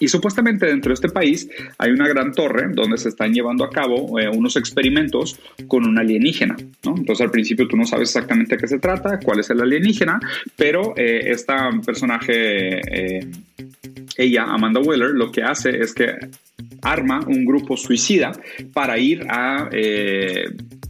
Y 0.00 0.08
supuestamente 0.08 0.66
dentro 0.66 0.90
de 0.90 0.94
este 0.94 1.08
país 1.08 1.48
hay 1.78 1.90
una 1.90 2.08
gran 2.08 2.32
torre 2.32 2.68
donde 2.72 2.98
se 2.98 3.08
están 3.08 3.32
llevando 3.32 3.64
a 3.64 3.70
cabo 3.70 4.18
eh, 4.18 4.28
unos 4.28 4.56
experimentos 4.56 5.38
con 5.68 5.86
un 5.86 5.98
alienígena. 5.98 6.56
¿no? 6.84 6.96
Entonces 6.96 7.24
al 7.24 7.30
principio 7.30 7.68
tú 7.68 7.76
no 7.76 7.84
sabes 7.84 8.10
exactamente 8.10 8.56
de 8.56 8.60
qué 8.60 8.68
se 8.68 8.78
trata, 8.78 9.18
cuál 9.20 9.40
es 9.40 9.50
el 9.50 9.60
alienígena, 9.60 10.20
pero 10.56 10.94
eh, 10.96 11.30
esta 11.30 11.70
personaje, 11.84 12.80
eh, 12.80 13.30
ella, 14.16 14.44
Amanda 14.44 14.80
Weller, 14.80 15.10
lo 15.10 15.30
que 15.30 15.42
hace 15.42 15.78
es 15.78 15.92
que 15.92 16.14
arma 16.82 17.20
un 17.26 17.44
grupo 17.44 17.76
suicida 17.76 18.32
para 18.72 18.98
ir 18.98 19.26
a 19.28 19.68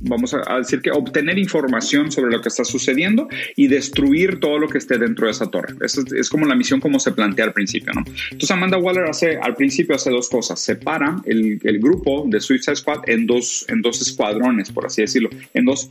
vamos 0.04 0.34
a, 0.34 0.58
decir 0.58 0.80
que 0.80 0.90
obtener 0.90 1.38
información 1.38 2.10
sobre 2.10 2.30
lo 2.30 2.40
que 2.40 2.48
está 2.48 2.64
sucediendo 2.64 3.28
y 3.56 3.66
destruir 3.66 4.38
todo 4.40 4.58
lo 4.58 4.68
que 4.68 4.78
esté 4.78 4.98
dentro 4.98 5.26
de 5.26 5.32
esa 5.32 5.50
torre. 5.50 5.74
Esa 5.80 6.02
es, 6.14 6.28
como 6.28 6.46
la 6.46 6.54
misión 6.54 6.80
como 6.80 6.98
se 7.00 7.12
plantea 7.12 7.46
al 7.46 7.52
principio, 7.52 7.92
¿no? 7.94 8.02
Entonces 8.06 8.50
Amanda 8.50 8.78
Waller 8.78 9.04
hace, 9.04 9.38
al 9.38 9.54
principio 9.54 9.96
hace 9.96 10.10
dos 10.10 10.28
cosas. 10.28 10.60
Separa 10.60 11.16
el, 11.24 11.60
el 11.62 11.78
grupo 11.78 12.24
de 12.26 12.40
Suicide 12.40 12.76
Squad 12.76 13.08
en 13.08 13.26
dos, 13.26 13.64
en 13.68 13.82
dos 13.82 14.00
escuadrones, 14.02 14.70
por 14.70 14.86
así 14.86 15.02
decirlo, 15.02 15.30
en 15.52 15.64
dos 15.64 15.90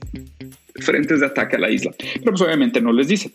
frentes 0.75 1.19
de 1.19 1.25
ataque 1.25 1.55
a 1.55 1.59
la 1.59 1.69
isla. 1.69 1.91
Pero 1.97 2.31
pues 2.31 2.41
obviamente 2.41 2.81
no 2.81 2.93
les 2.93 3.07
dice. 3.07 3.31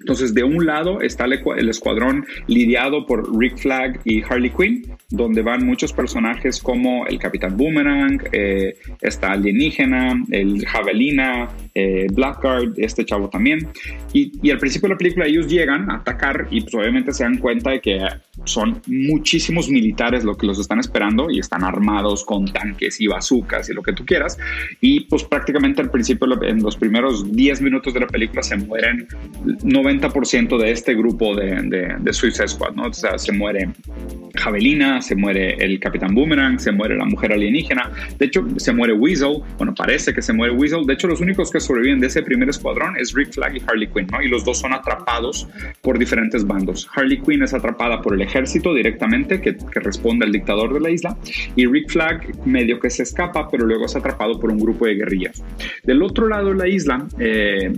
Entonces, 0.00 0.32
de 0.32 0.42
un 0.42 0.64
lado 0.64 1.00
está 1.02 1.26
el, 1.26 1.68
escuadrón 1.68 2.24
lidiado 2.46 3.04
por 3.04 3.38
Rick 3.38 3.58
Flag 3.58 4.00
y 4.04 4.22
Harley 4.22 4.50
Quinn, 4.50 4.82
donde 5.10 5.42
van 5.42 5.66
muchos 5.66 5.92
personajes 5.92 6.60
como 6.60 7.06
el 7.06 7.18
Capitán 7.18 7.56
Boomerang, 7.56 8.20
eh, 8.32 8.74
está 9.02 9.32
Alienígena, 9.32 10.24
el 10.30 10.64
Javelina, 10.66 11.48
eh, 11.74 12.06
Blackguard, 12.12 12.72
este 12.78 13.04
chavo 13.04 13.28
también. 13.28 13.68
Y, 14.12 14.50
al 14.50 14.58
principio 14.58 14.88
de 14.88 14.94
la 14.94 14.98
película 14.98 15.26
ellos 15.26 15.48
llegan 15.48 15.90
a 15.90 15.96
atacar 15.96 16.48
y 16.50 16.62
pues 16.62 16.74
obviamente 16.74 17.12
se 17.12 17.24
dan 17.24 17.38
cuenta 17.38 17.70
de 17.70 17.80
que 17.80 18.00
son 18.44 18.80
muchísimos 18.86 19.68
militares 19.68 20.24
lo 20.24 20.36
que 20.36 20.46
los 20.46 20.58
están 20.58 20.80
esperando 20.80 21.30
y 21.30 21.38
están 21.38 21.62
armados 21.62 22.24
con 22.24 22.46
tanques 22.46 23.00
y 23.00 23.06
bazucas 23.06 23.68
y 23.68 23.74
lo 23.74 23.82
que 23.82 23.92
tú 23.92 24.04
quieras. 24.06 24.38
Y 24.80 25.00
pues 25.00 25.24
prácticamente 25.24 25.82
al 25.82 25.90
principio, 25.90 26.26
en 26.42 26.62
los 26.62 26.76
primeros 26.76 27.30
10 27.30 27.60
minutos 27.60 27.92
de 27.92 28.00
la 28.00 28.06
película 28.06 28.42
se 28.42 28.56
mueren 28.56 29.06
90% 29.44 29.89
de 29.98 30.70
este 30.70 30.94
grupo 30.94 31.34
de, 31.34 31.98
de, 32.00 32.12
Suicide 32.12 32.48
Squad, 32.48 32.74
¿no? 32.74 32.84
O 32.84 32.92
sea, 32.92 33.18
se 33.18 33.32
muere 33.32 33.68
Javelina, 34.34 35.02
se 35.02 35.14
muere 35.14 35.54
el 35.54 35.80
Capitán 35.80 36.14
Boomerang, 36.14 36.58
se 36.58 36.72
muere 36.72 36.96
la 36.96 37.04
mujer 37.04 37.32
alienígena. 37.32 37.90
De 38.18 38.26
hecho, 38.26 38.46
se 38.56 38.72
muere 38.72 38.92
Weasel. 38.92 39.42
Bueno, 39.58 39.74
parece 39.74 40.14
que 40.14 40.22
se 40.22 40.32
muere 40.32 40.54
Weasel. 40.54 40.86
De 40.86 40.94
hecho, 40.94 41.08
los 41.08 41.20
únicos 41.20 41.50
que 41.50 41.60
sobreviven 41.60 42.00
de 42.00 42.06
ese 42.06 42.22
primer 42.22 42.48
escuadrón 42.48 42.96
es 42.96 43.12
Rick 43.14 43.32
Flag 43.32 43.56
y 43.56 43.62
Harley 43.66 43.88
Quinn, 43.88 44.06
¿no? 44.10 44.22
Y 44.22 44.28
los 44.28 44.44
dos 44.44 44.58
son 44.58 44.72
atrapados 44.72 45.48
por 45.82 45.98
diferentes 45.98 46.46
bandos. 46.46 46.88
Harley 46.94 47.20
Quinn 47.20 47.42
es 47.42 47.54
atrapada 47.54 48.00
por 48.00 48.14
el 48.14 48.22
ejército 48.22 48.72
directamente, 48.74 49.40
que, 49.40 49.56
que 49.56 49.80
responde 49.80 50.24
al 50.26 50.32
dictador 50.32 50.72
de 50.72 50.80
la 50.80 50.90
isla, 50.90 51.16
y 51.56 51.66
Rick 51.66 51.90
Flag 51.90 52.46
medio 52.46 52.78
que 52.78 52.90
se 52.90 53.02
escapa, 53.02 53.48
pero 53.50 53.66
luego 53.66 53.86
es 53.86 53.96
atrapado 53.96 54.38
por 54.38 54.50
un 54.50 54.58
grupo 54.58 54.86
de 54.86 54.94
guerrillas. 54.94 55.42
Del 55.82 56.02
otro 56.02 56.28
lado 56.28 56.50
de 56.50 56.56
la 56.56 56.68
isla, 56.68 57.06
eh, 57.18 57.72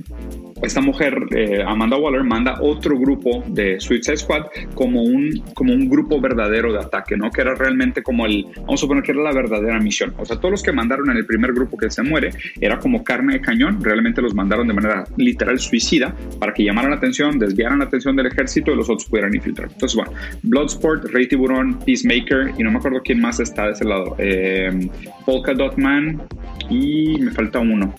esta 0.63 0.81
mujer, 0.81 1.27
eh, 1.35 1.63
Amanda 1.67 1.97
Waller, 1.97 2.23
manda 2.25 2.59
otro 2.61 2.99
grupo 2.99 3.43
de 3.49 3.81
Suicide 3.81 4.17
Squad 4.17 4.47
como 4.75 5.03
un, 5.03 5.43
como 5.55 5.73
un 5.73 5.89
grupo 5.89 6.21
verdadero 6.21 6.73
de 6.73 6.79
ataque, 6.79 7.17
¿no? 7.17 7.31
Que 7.31 7.41
era 7.41 7.55
realmente 7.55 8.03
como 8.03 8.27
el, 8.27 8.47
vamos 8.57 8.75
a 8.75 8.77
suponer 8.77 9.03
que 9.03 9.13
era 9.13 9.23
la 9.23 9.33
verdadera 9.33 9.79
misión. 9.81 10.15
O 10.19 10.25
sea, 10.25 10.37
todos 10.37 10.53
los 10.53 10.63
que 10.63 10.73
mandaron 10.73 11.11
en 11.11 11.17
el 11.17 11.27
primer 11.27 11.53
grupo 11.53 11.77
que 11.77 11.91
se 11.91 12.03
muere 12.03 12.31
era 12.61 12.79
como 12.79 13.03
carne 13.03 13.35
de 13.35 13.41
cañón, 13.41 13.83
realmente 13.83 14.23
los 14.23 14.35
mandaron 14.35 14.69
de 14.69 14.75
manera 14.75 15.05
literal 15.17 15.59
suicida 15.59 16.15
para 16.39 16.55
que 16.55 16.65
llamaran 16.65 16.91
la 16.91 16.97
atención, 16.97 17.39
desviaran 17.39 17.81
la 17.81 17.87
atención 17.87 18.15
del 18.15 18.27
ejército 18.27 18.73
y 18.73 18.77
los 18.77 18.89
otros 18.89 19.09
pudieran 19.09 19.35
infiltrar. 19.35 19.69
Entonces, 19.73 19.97
bueno, 19.97 20.13
Bloodsport, 20.43 21.07
Rey 21.07 21.27
Tiburón, 21.27 21.79
Peacemaker 21.81 22.53
y 22.57 22.63
no 22.63 22.71
me 22.71 22.79
acuerdo 22.79 23.01
quién 23.05 23.21
más 23.21 23.41
está 23.41 23.67
de 23.67 23.73
ese 23.73 23.85
lado. 23.85 24.15
Eh, 24.19 24.89
Polka 25.27 25.55
Dot 25.55 25.77
Man 25.77 26.23
y 26.71 27.19
me 27.19 27.31
falta 27.33 27.59
uno 27.59 27.95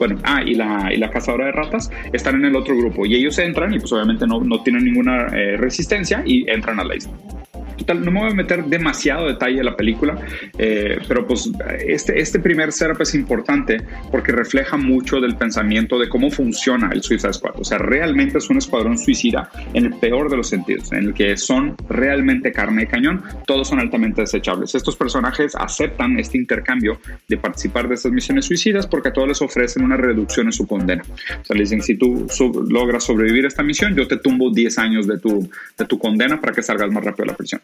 bueno, 0.00 0.18
ah, 0.24 0.42
y 0.42 0.54
la, 0.54 0.90
y 0.92 0.96
la 0.96 1.10
cazadora 1.10 1.46
de 1.46 1.52
ratas 1.52 1.90
están 2.12 2.36
en 2.36 2.46
el 2.46 2.56
otro 2.56 2.76
grupo. 2.76 3.06
Y 3.06 3.14
ellos 3.16 3.38
entran 3.38 3.72
y 3.72 3.78
pues 3.78 3.92
obviamente 3.92 4.26
no, 4.26 4.40
no 4.40 4.62
tienen 4.62 4.84
ninguna 4.84 5.26
eh, 5.28 5.56
resistencia 5.56 6.22
y 6.24 6.48
entran 6.50 6.80
a 6.80 6.84
la 6.84 6.96
isla 6.96 7.12
no 7.86 8.10
me 8.10 8.20
voy 8.20 8.30
a 8.30 8.34
meter 8.34 8.64
demasiado 8.64 9.26
detalle 9.26 9.58
en 9.58 9.64
la 9.64 9.76
película, 9.76 10.16
eh, 10.58 10.98
pero 11.08 11.26
pues 11.26 11.50
este, 11.86 12.20
este 12.20 12.38
primer 12.40 12.72
setup 12.72 13.00
es 13.00 13.14
importante 13.14 13.78
porque 14.10 14.32
refleja 14.32 14.76
mucho 14.76 15.20
del 15.20 15.36
pensamiento 15.36 15.98
de 15.98 16.08
cómo 16.08 16.30
funciona 16.30 16.90
el 16.92 17.02
Suicide 17.02 17.32
Squad. 17.32 17.58
O 17.58 17.64
sea, 17.64 17.78
realmente 17.78 18.38
es 18.38 18.50
un 18.50 18.58
escuadrón 18.58 18.98
suicida 18.98 19.50
en 19.74 19.86
el 19.86 19.94
peor 19.94 20.30
de 20.30 20.36
los 20.36 20.48
sentidos, 20.48 20.92
en 20.92 20.98
el 20.98 21.14
que 21.14 21.36
son 21.36 21.76
realmente 21.88 22.52
carne 22.52 22.82
de 22.82 22.86
cañón, 22.88 23.22
todos 23.46 23.68
son 23.68 23.80
altamente 23.80 24.22
desechables. 24.22 24.74
Estos 24.74 24.96
personajes 24.96 25.54
aceptan 25.54 26.18
este 26.18 26.38
intercambio 26.38 27.00
de 27.28 27.36
participar 27.36 27.88
de 27.88 27.94
estas 27.94 28.12
misiones 28.12 28.46
suicidas 28.46 28.86
porque 28.86 29.08
a 29.08 29.12
todos 29.12 29.28
les 29.28 29.42
ofrecen 29.42 29.84
una 29.84 29.96
reducción 29.96 30.46
en 30.46 30.52
su 30.52 30.66
condena. 30.66 31.02
O 31.02 31.44
sea, 31.44 31.56
les 31.56 31.70
dicen, 31.70 31.82
si 31.82 31.96
tú 31.96 32.26
logras 32.68 33.04
sobrevivir 33.04 33.44
a 33.44 33.48
esta 33.48 33.62
misión, 33.62 33.94
yo 33.94 34.06
te 34.06 34.16
tumbo 34.16 34.50
10 34.50 34.78
años 34.78 35.06
de 35.06 35.18
tu, 35.18 35.48
de 35.78 35.84
tu 35.84 35.98
condena 35.98 36.40
para 36.40 36.52
que 36.52 36.62
salgas 36.62 36.90
más 36.90 37.04
rápido 37.04 37.24
de 37.24 37.32
la 37.32 37.36
prisión. 37.36 37.60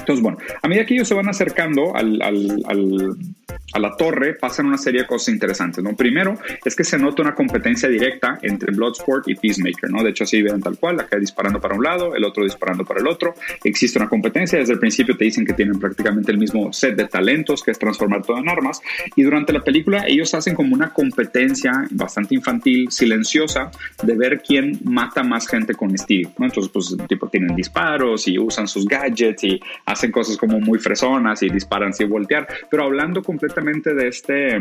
Entonces, 0.00 0.22
bueno, 0.22 0.38
a 0.62 0.68
medida 0.68 0.84
que 0.84 0.94
ellos 0.94 1.08
se 1.08 1.14
van 1.14 1.28
acercando 1.28 1.94
al, 1.94 2.20
a 3.72 3.78
la 3.78 3.96
torre, 3.96 4.34
pasan 4.34 4.66
una 4.66 4.78
serie 4.78 5.02
de 5.02 5.06
cosas 5.06 5.32
interesantes, 5.32 5.82
¿no? 5.82 5.94
Primero, 5.94 6.38
es 6.64 6.74
que 6.74 6.84
se 6.84 6.98
nota 6.98 7.22
una 7.22 7.34
competencia 7.34 7.88
directa 7.88 8.38
entre 8.42 8.72
Bloodsport 8.72 9.28
y 9.28 9.34
Peacemaker, 9.34 9.90
¿no? 9.90 10.02
De 10.02 10.10
hecho, 10.10 10.24
así 10.24 10.42
ven 10.42 10.60
tal 10.60 10.76
cual, 10.78 10.98
acá 10.98 11.18
disparando 11.18 11.60
para 11.60 11.76
un 11.76 11.82
lado, 11.82 12.14
el 12.14 12.24
otro 12.24 12.44
disparando 12.44 12.84
para 12.84 13.00
el 13.00 13.06
otro. 13.06 13.34
Existe 13.62 13.98
una 13.98 14.08
competencia, 14.08 14.58
desde 14.58 14.72
el 14.72 14.78
principio 14.78 15.16
te 15.16 15.24
dicen 15.24 15.44
que 15.44 15.52
tienen 15.52 15.78
prácticamente 15.78 16.32
el 16.32 16.38
mismo 16.38 16.72
set 16.72 16.96
de 16.96 17.06
talentos, 17.06 17.62
que 17.62 17.70
es 17.70 17.78
transformar 17.78 18.22
todo 18.22 18.38
en 18.38 18.48
armas, 18.48 18.80
y 19.14 19.22
durante 19.22 19.52
la 19.52 19.62
película 19.62 20.04
ellos 20.06 20.34
hacen 20.34 20.54
como 20.54 20.74
una 20.74 20.90
competencia 20.90 21.86
bastante 21.90 22.34
infantil, 22.34 22.90
silenciosa, 22.90 23.70
de 24.02 24.14
ver 24.16 24.42
quién 24.46 24.80
mata 24.84 25.22
más 25.22 25.46
gente 25.46 25.74
con 25.74 25.94
estilo, 25.94 26.32
¿no? 26.38 26.46
Entonces, 26.46 26.72
pues, 26.72 26.96
tipo, 27.08 27.28
tienen 27.28 27.54
disparos 27.54 28.26
y 28.26 28.38
usan 28.38 28.66
sus 28.66 28.86
gadgets 28.86 29.44
y 29.44 29.60
hacen 29.90 30.12
cosas 30.12 30.36
como 30.36 30.60
muy 30.60 30.78
fresonas 30.78 31.42
y 31.42 31.48
disparan 31.48 31.92
sin 31.92 32.08
voltear, 32.08 32.46
pero 32.70 32.84
hablando 32.84 33.22
completamente 33.22 33.94
de 33.94 34.08
este 34.08 34.60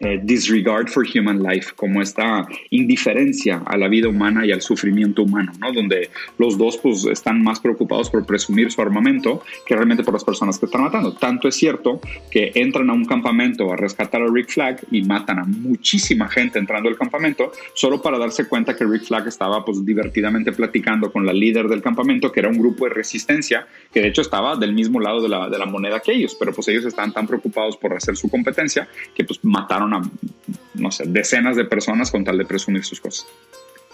eh, 0.00 0.20
disregard 0.22 0.88
for 0.88 1.06
human 1.06 1.42
life, 1.42 1.72
como 1.76 2.02
esta 2.02 2.46
indiferencia 2.70 3.62
a 3.64 3.76
la 3.76 3.88
vida 3.88 4.08
humana 4.08 4.44
y 4.44 4.52
al 4.52 4.60
sufrimiento 4.60 5.22
humano, 5.22 5.52
¿no? 5.60 5.72
Donde 5.72 6.10
los 6.38 6.58
dos 6.58 6.78
pues 6.78 7.04
están 7.04 7.42
más 7.42 7.60
preocupados 7.60 8.10
por 8.10 8.26
presumir 8.26 8.72
su 8.72 8.82
armamento 8.82 9.42
que 9.66 9.74
realmente 9.74 10.02
por 10.02 10.14
las 10.14 10.24
personas 10.24 10.58
que 10.58 10.66
están 10.66 10.82
matando. 10.82 11.12
Tanto 11.12 11.48
es 11.48 11.54
cierto 11.54 12.00
que 12.30 12.50
entran 12.54 12.90
a 12.90 12.92
un 12.92 13.04
campamento 13.04 13.72
a 13.72 13.76
rescatar 13.76 14.22
a 14.22 14.26
Rick 14.26 14.50
Flag 14.50 14.80
y 14.90 15.02
matan 15.02 15.38
a 15.38 15.44
muchísima 15.44 16.28
gente 16.28 16.58
entrando 16.58 16.88
al 16.88 16.96
campamento 16.96 17.52
solo 17.74 18.02
para 18.02 18.18
darse 18.18 18.48
cuenta 18.48 18.74
que 18.76 18.84
Rick 18.84 19.04
Flag 19.04 19.28
estaba 19.28 19.64
pues 19.64 19.84
divertidamente 19.84 20.52
platicando 20.52 21.12
con 21.12 21.24
la 21.24 21.32
líder 21.32 21.68
del 21.68 21.82
campamento, 21.82 22.32
que 22.32 22.40
era 22.40 22.48
un 22.48 22.58
grupo 22.58 22.84
de 22.84 22.94
resistencia, 22.94 23.66
que 23.92 24.00
de 24.00 24.08
hecho 24.08 24.22
estaba 24.22 24.56
del 24.56 24.72
mismo 24.72 25.00
lado 25.00 25.22
de 25.22 25.28
la, 25.28 25.48
de 25.48 25.58
la 25.58 25.66
moneda 25.66 26.00
que 26.00 26.12
ellos, 26.12 26.36
pero 26.38 26.52
pues 26.52 26.68
ellos 26.68 26.84
estaban 26.84 27.12
tan 27.12 27.26
preocupados 27.26 27.76
por 27.76 27.94
hacer 27.94 28.16
su 28.16 28.28
competencia 28.28 28.88
que 29.14 29.24
pues 29.24 29.38
mataron 29.44 29.83
a, 29.92 30.02
no 30.74 30.90
sé, 30.90 31.04
decenas 31.06 31.56
de 31.56 31.64
personas 31.64 32.10
con 32.10 32.24
tal 32.24 32.38
de 32.38 32.46
presumir 32.46 32.84
sus 32.84 33.00
cosas. 33.00 33.26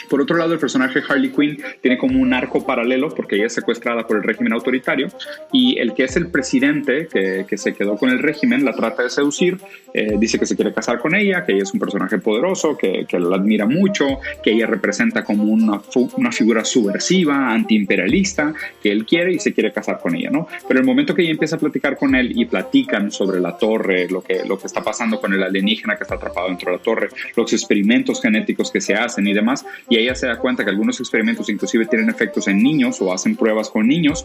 Por 0.08 0.20
otro 0.20 0.36
lado, 0.36 0.54
el 0.54 0.58
personaje 0.58 1.00
Harley 1.06 1.30
Quinn 1.30 1.58
tiene 1.80 1.98
como 1.98 2.20
un 2.20 2.32
arco 2.32 2.64
paralelo 2.64 3.10
porque 3.10 3.36
ella 3.36 3.46
es 3.46 3.54
secuestrada 3.54 4.06
por 4.06 4.16
el 4.16 4.22
régimen 4.22 4.52
autoritario 4.52 5.08
y 5.52 5.78
el 5.78 5.94
que 5.94 6.04
es 6.04 6.16
el 6.16 6.28
presidente 6.28 7.08
que, 7.12 7.44
que 7.48 7.58
se 7.58 7.74
quedó 7.74 7.96
con 7.96 8.10
el 8.10 8.18
régimen 8.18 8.64
la 8.64 8.74
trata 8.74 9.02
de 9.02 9.10
seducir, 9.10 9.58
eh, 9.92 10.16
dice 10.18 10.38
que 10.38 10.46
se 10.46 10.56
quiere 10.56 10.72
casar 10.72 10.98
con 10.98 11.14
ella, 11.14 11.44
que 11.44 11.52
ella 11.52 11.62
es 11.62 11.72
un 11.72 11.80
personaje 11.80 12.18
poderoso, 12.18 12.76
que, 12.76 13.06
que 13.08 13.18
la 13.18 13.36
admira 13.36 13.66
mucho, 13.66 14.20
que 14.42 14.52
ella 14.52 14.66
representa 14.66 15.24
como 15.24 15.44
una, 15.44 15.80
una 16.16 16.32
figura 16.32 16.64
subversiva, 16.64 17.50
antiimperialista, 17.52 18.54
que 18.82 18.90
él 18.90 19.04
quiere 19.04 19.34
y 19.34 19.38
se 19.38 19.52
quiere 19.52 19.72
casar 19.72 20.00
con 20.00 20.14
ella, 20.14 20.30
¿no? 20.30 20.46
Pero 20.66 20.80
el 20.80 20.86
momento 20.86 21.14
que 21.14 21.22
ella 21.22 21.32
empieza 21.32 21.56
a 21.56 21.58
platicar 21.58 21.96
con 21.96 22.14
él 22.14 22.32
y 22.38 22.44
platican 22.44 23.10
sobre 23.10 23.40
la 23.40 23.56
torre, 23.56 24.08
lo 24.08 24.22
que, 24.22 24.44
lo 24.44 24.58
que 24.58 24.66
está 24.66 24.82
pasando 24.82 25.20
con 25.20 25.32
el 25.32 25.42
alienígena 25.42 25.96
que 25.96 26.04
está 26.04 26.14
atrapado 26.14 26.48
dentro 26.48 26.70
de 26.70 26.78
la 26.78 26.82
torre, 26.82 27.08
los 27.36 27.52
experimentos 27.52 28.20
genéticos 28.20 28.70
que 28.70 28.80
se 28.80 28.94
hacen 28.94 29.26
y 29.26 29.32
demás, 29.32 29.64
y 29.90 29.98
ella 29.98 30.14
se 30.14 30.26
da 30.26 30.38
cuenta 30.38 30.64
que 30.64 30.70
algunos 30.70 31.00
experimentos 31.00 31.50
inclusive 31.50 31.84
tienen 31.84 32.08
efectos 32.08 32.48
en 32.48 32.62
niños 32.62 33.02
o 33.02 33.12
hacen 33.12 33.36
pruebas 33.36 33.68
con 33.68 33.86
niños 33.86 34.24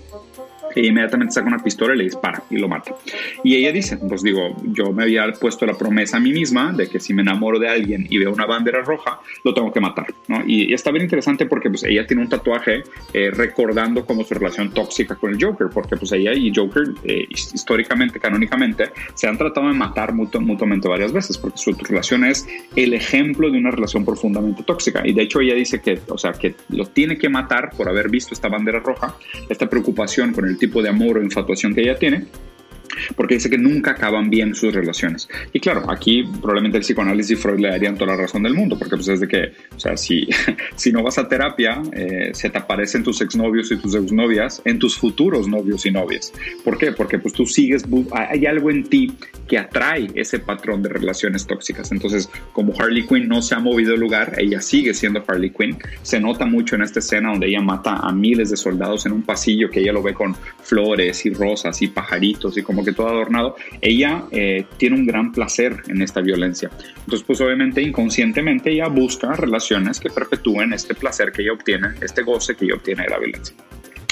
ella 0.75 0.89
inmediatamente 0.89 1.33
saca 1.33 1.47
una 1.47 1.59
pistola 1.59 1.93
y 1.95 1.97
le 1.97 2.03
dispara 2.05 2.43
y 2.49 2.57
lo 2.57 2.67
mata. 2.67 2.95
Y 3.43 3.55
ella 3.55 3.71
dice, 3.71 3.97
pues 3.97 4.21
digo, 4.21 4.55
yo 4.63 4.91
me 4.91 5.03
había 5.03 5.31
puesto 5.33 5.65
la 5.65 5.73
promesa 5.73 6.17
a 6.17 6.19
mí 6.19 6.31
misma 6.31 6.73
de 6.73 6.87
que 6.87 6.99
si 6.99 7.13
me 7.13 7.21
enamoro 7.21 7.59
de 7.59 7.69
alguien 7.69 8.05
y 8.09 8.17
veo 8.17 8.31
una 8.31 8.45
bandera 8.45 8.81
roja, 8.81 9.19
lo 9.43 9.53
tengo 9.53 9.71
que 9.71 9.79
matar, 9.79 10.07
¿no? 10.27 10.43
Y, 10.45 10.73
está 10.73 10.91
bien 10.91 11.03
interesante 11.03 11.45
porque 11.45 11.69
pues 11.69 11.83
ella 11.83 12.05
tiene 12.05 12.21
un 12.23 12.29
tatuaje 12.29 12.83
eh, 13.13 13.31
recordando 13.31 14.05
como 14.05 14.23
su 14.23 14.33
relación 14.33 14.71
tóxica 14.73 15.15
con 15.15 15.31
el 15.31 15.43
Joker, 15.43 15.67
porque 15.73 15.95
pues 15.95 16.11
ella 16.11 16.33
y 16.33 16.51
Joker 16.53 16.83
eh, 17.03 17.25
históricamente, 17.29 18.19
canónicamente, 18.19 18.89
se 19.13 19.27
han 19.27 19.37
tratado 19.37 19.67
de 19.67 19.73
matar 19.73 20.13
mutuamente 20.13 20.87
varias 20.87 21.13
veces, 21.13 21.37
porque 21.37 21.57
su 21.57 21.71
relación 21.71 22.25
es 22.25 22.47
el 22.75 22.93
ejemplo 22.93 23.49
de 23.49 23.57
una 23.57 23.71
relación 23.71 24.03
profundamente 24.03 24.63
tóxica. 24.63 25.01
Y 25.05 25.13
de 25.13 25.23
hecho 25.23 25.39
ella 25.39 25.55
dice 25.55 25.81
que, 25.81 25.99
o 26.09 26.17
sea, 26.17 26.33
que 26.33 26.55
lo 26.69 26.85
tiene 26.85 27.17
que 27.17 27.29
matar 27.29 27.71
por 27.75 27.87
haber 27.87 28.09
visto 28.09 28.33
esta 28.33 28.49
bandera 28.49 28.79
roja, 28.79 29.15
esta 29.49 29.69
preocupación 29.69 30.33
con 30.33 30.45
el 30.45 30.57
tipo 30.65 30.81
de 30.81 30.89
amor 30.89 31.17
o 31.17 31.23
infatuación 31.23 31.75
que 31.75 31.81
ella 31.81 31.97
tiene, 31.97 32.25
porque 33.15 33.35
dice 33.35 33.49
que 33.49 33.57
nunca 33.57 33.91
acaban 33.91 34.29
bien 34.29 34.55
sus 34.55 34.73
relaciones. 34.73 35.27
Y 35.53 35.59
claro, 35.59 35.89
aquí 35.89 36.23
probablemente 36.23 36.77
el 36.77 36.83
psicoanálisis 36.83 37.31
y 37.31 37.35
Freud 37.41 37.59
le 37.59 37.69
darían 37.69 37.95
toda 37.95 38.15
la 38.15 38.21
razón 38.21 38.43
del 38.43 38.53
mundo, 38.53 38.77
porque 38.77 38.95
pues 38.95 39.07
es 39.07 39.19
de 39.19 39.27
que, 39.27 39.53
o 39.75 39.79
sea, 39.79 39.97
si, 39.97 40.27
si 40.75 40.91
no 40.91 41.03
vas 41.03 41.17
a 41.17 41.27
terapia, 41.27 41.81
eh, 41.93 42.31
se 42.33 42.49
te 42.49 42.57
aparecen 42.57 43.03
tus 43.03 43.21
exnovios 43.21 43.71
y 43.71 43.77
tus 43.77 43.95
exnovias 43.95 44.61
en 44.65 44.79
tus 44.79 44.97
futuros 44.97 45.47
novios 45.47 45.85
y 45.85 45.91
novias. 45.91 46.33
¿Por 46.63 46.77
qué? 46.77 46.91
Porque 46.91 47.19
pues 47.19 47.33
tú 47.33 47.45
sigues, 47.45 47.83
hay 48.11 48.45
algo 48.45 48.71
en 48.71 48.83
ti 48.83 49.13
que 49.47 49.57
atrae 49.57 50.07
ese 50.15 50.39
patrón 50.39 50.81
de 50.81 50.89
relaciones 50.89 51.45
tóxicas. 51.45 51.91
Entonces, 51.91 52.29
como 52.53 52.73
Harley 52.77 53.05
Quinn 53.05 53.27
no 53.27 53.41
se 53.41 53.55
ha 53.55 53.59
movido 53.59 53.91
del 53.91 53.99
lugar, 53.99 54.33
ella 54.37 54.61
sigue 54.61 54.93
siendo 54.93 55.23
Harley 55.27 55.51
Quinn. 55.51 55.77
Se 56.01 56.19
nota 56.19 56.45
mucho 56.45 56.75
en 56.75 56.81
esta 56.81 56.99
escena 56.99 57.29
donde 57.29 57.47
ella 57.47 57.61
mata 57.61 57.95
a 57.97 58.11
miles 58.11 58.49
de 58.49 58.57
soldados 58.57 59.05
en 59.05 59.11
un 59.11 59.23
pasillo 59.23 59.69
que 59.69 59.81
ella 59.81 59.93
lo 59.93 60.01
ve 60.01 60.13
con 60.13 60.35
flores 60.63 61.25
y 61.25 61.31
rosas 61.31 61.81
y 61.81 61.87
pajaritos 61.87 62.57
y 62.57 62.63
como 62.75 62.85
que 62.85 62.91
todo 62.91 63.07
adornado. 63.07 63.55
Ella 63.81 64.25
eh, 64.31 64.65
tiene 64.77 64.97
un 64.97 65.05
gran 65.05 65.31
placer 65.31 65.81
en 65.87 66.01
esta 66.01 66.19
violencia. 66.19 66.69
Entonces, 66.99 67.23
pues 67.25 67.39
obviamente 67.39 67.81
inconscientemente 67.81 68.71
ella 68.71 68.87
busca 68.89 69.31
relaciones 69.33 69.99
que 69.99 70.09
perpetúen 70.09 70.73
este 70.73 70.93
placer 70.93 71.31
que 71.31 71.43
ella 71.43 71.53
obtiene, 71.53 71.89
este 72.01 72.23
goce 72.23 72.55
que 72.55 72.65
ella 72.65 72.75
obtiene 72.75 73.03
de 73.03 73.09
la 73.09 73.19
violencia. 73.19 73.55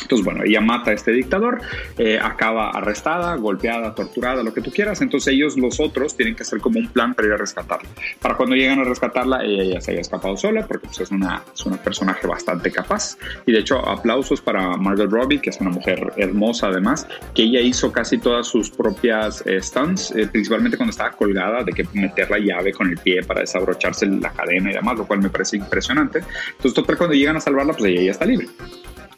Entonces, 0.04 0.24
bueno, 0.24 0.44
ella 0.44 0.62
mata 0.62 0.92
a 0.92 0.94
este 0.94 1.12
dictador, 1.12 1.62
eh, 1.98 2.20
acaba 2.22 2.70
arrestada, 2.70 3.36
golpeada, 3.36 3.96
torturada, 3.96 4.44
lo 4.44 4.54
que 4.54 4.62
tú 4.62 4.72
quieras. 4.72 5.02
Entonces 5.02 5.34
ellos, 5.34 5.58
los 5.58 5.80
otros, 5.80 6.16
tienen 6.16 6.36
que 6.36 6.44
hacer 6.44 6.60
como 6.60 6.80
un 6.80 6.88
plan 6.88 7.14
para 7.14 7.28
ir 7.28 7.34
a 7.34 7.38
rescatarla. 7.38 7.90
Para 8.22 8.36
cuando 8.36 8.56
llegan 8.56 8.80
a 8.80 8.84
rescatarla, 8.84 9.44
ella 9.44 9.76
ya 9.76 9.82
se 9.82 9.92
haya 9.92 10.02
escapado 10.02 10.38
sola, 10.38 10.66
porque 10.68 10.88
pues, 10.88 11.00
es, 11.02 11.12
una, 11.12 11.44
es 11.54 11.66
una 11.66 11.78
personaje 11.78 12.28
bastante 12.28 12.72
capaz. 12.72 13.18
Y 13.46 13.52
de 13.52 13.60
hecho, 13.60 13.80
aplausos 13.80 14.42
para 14.42 14.78
Margot 14.78 15.10
Robbie, 15.10 15.40
que 15.40 15.50
es 15.50 15.60
una 15.60 15.72
mujer 15.72 16.14
hermosa 16.18 16.68
además, 16.68 17.08
que 17.34 17.44
ella 17.44 17.62
hizo 17.62 17.92
casi 17.92 18.18
todas 18.18 18.48
sus 18.48 18.70
propias 18.70 19.44
eh, 19.46 19.62
stunts, 19.62 20.12
eh, 20.12 20.28
principalmente 20.28 20.78
cuando 20.78 20.92
estaba 20.92 21.12
colgada, 21.12 21.64
de 21.64 21.72
que 21.72 21.86
meter 21.94 22.30
la 22.30 22.40
llave 22.40 22.74
con 22.74 22.90
el 22.90 22.98
pie 22.98 23.24
para 23.24 23.42
desabrocharse 23.42 24.06
la 24.08 24.32
cadena 24.32 24.72
y 24.72 24.74
demás, 24.74 24.98
lo 24.98 25.06
cual 25.06 25.22
me 25.22 25.30
parece 25.30 25.58
impresionante. 25.58 26.20
Entonces, 26.20 26.74
total, 26.74 26.98
cuando 26.98 27.16
llegan 27.16 27.38
a 27.38 27.40
salvarla, 27.40 27.74
pues 27.74 27.92
ella 27.92 28.04
ya 28.04 28.12
está 28.12 28.26
libre. 28.26 28.48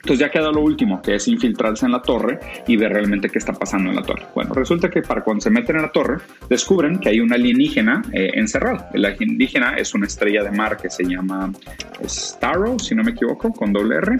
Entonces 0.05 0.19
ya 0.19 0.29
queda 0.29 0.51
lo 0.51 0.61
último, 0.61 1.01
que 1.01 1.15
es 1.15 1.27
infiltrarse 1.27 1.87
en 1.87 1.91
la 1.91 1.99
torre 1.99 2.39
y 2.67 2.77
ver 2.77 2.93
realmente 2.93 3.27
qué 3.27 3.39
está 3.39 3.53
pasando 3.53 3.89
en 3.89 3.95
la 3.95 4.03
torre. 4.03 4.27
Bueno, 4.35 4.53
resulta 4.53 4.87
que 4.87 5.01
para 5.01 5.23
cuando 5.23 5.41
se 5.41 5.49
meten 5.49 5.77
en 5.77 5.81
la 5.81 5.91
torre, 5.91 6.17
descubren 6.47 6.99
que 6.99 7.09
hay 7.09 7.19
un 7.19 7.33
alienígena 7.33 8.03
eh, 8.13 8.29
encerrado. 8.35 8.85
El 8.93 9.03
alienígena 9.03 9.77
es 9.77 9.95
una 9.95 10.05
estrella 10.05 10.43
de 10.43 10.51
mar 10.51 10.77
que 10.77 10.91
se 10.91 11.05
llama 11.05 11.51
Starro, 12.03 12.77
si 12.77 12.93
no 12.93 13.03
me 13.03 13.11
equivoco, 13.11 13.51
con 13.51 13.73
doble 13.73 13.95
R. 13.95 14.17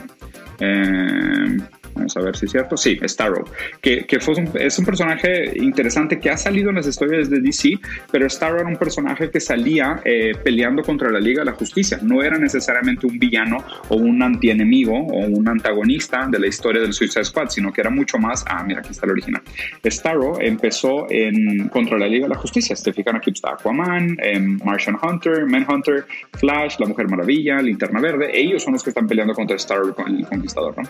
Eh, 0.59 1.57
Vamos 1.95 2.15
a 2.17 2.21
ver 2.21 2.35
si 2.35 2.45
es 2.45 2.51
cierto. 2.51 2.75
Sí, 2.77 2.99
Starro, 3.03 3.45
que, 3.81 4.05
que 4.05 4.19
fue 4.19 4.35
es 4.59 4.77
un 4.77 4.85
personaje 4.85 5.53
interesante 5.57 6.19
que 6.19 6.29
ha 6.29 6.37
salido 6.37 6.69
en 6.69 6.75
las 6.75 6.87
historias 6.87 7.29
de 7.29 7.39
DC, 7.39 7.79
pero 8.11 8.29
Starro 8.29 8.59
era 8.59 8.67
un 8.67 8.75
personaje 8.75 9.29
que 9.29 9.39
salía 9.39 10.01
eh, 10.03 10.33
peleando 10.43 10.83
contra 10.83 11.09
la 11.09 11.19
Liga 11.19 11.39
de 11.39 11.45
la 11.45 11.53
Justicia. 11.53 11.99
No 12.01 12.21
era 12.21 12.37
necesariamente 12.37 13.07
un 13.07 13.17
villano 13.17 13.63
o 13.89 13.95
un 13.95 14.21
antienemigo 14.21 14.93
o 14.93 15.25
un 15.25 15.47
antagonista 15.47 16.27
de 16.29 16.39
la 16.39 16.47
historia 16.47 16.81
del 16.81 16.93
Suicide 16.93 17.23
Squad, 17.23 17.49
sino 17.49 17.71
que 17.71 17.81
era 17.81 17.89
mucho 17.89 18.17
más. 18.17 18.43
Ah, 18.47 18.63
mira, 18.63 18.79
aquí 18.79 18.91
está 18.91 19.05
el 19.05 19.13
original. 19.13 19.41
Starro 19.85 20.39
empezó 20.41 21.07
en, 21.09 21.69
contra 21.69 21.97
la 21.97 22.07
Liga 22.07 22.25
de 22.25 22.33
la 22.33 22.39
Justicia. 22.39 22.75
Se 22.75 22.91
fijan, 22.91 23.15
aquí 23.15 23.31
está 23.31 23.53
Aquaman, 23.53 24.17
em, 24.21 24.59
Martian 24.65 24.97
Hunter, 25.01 25.45
Manhunter, 25.45 26.05
Flash, 26.33 26.77
la 26.79 26.87
Mujer 26.87 27.09
Maravilla, 27.09 27.61
Linterna 27.61 28.01
Verde. 28.01 28.29
Ellos 28.33 28.63
son 28.63 28.73
los 28.73 28.83
que 28.83 28.89
están 28.89 29.07
peleando 29.07 29.33
contra 29.33 29.57
Starro, 29.57 29.95
el 30.05 30.25
conquistador, 30.25 30.75
¿no? 30.77 30.83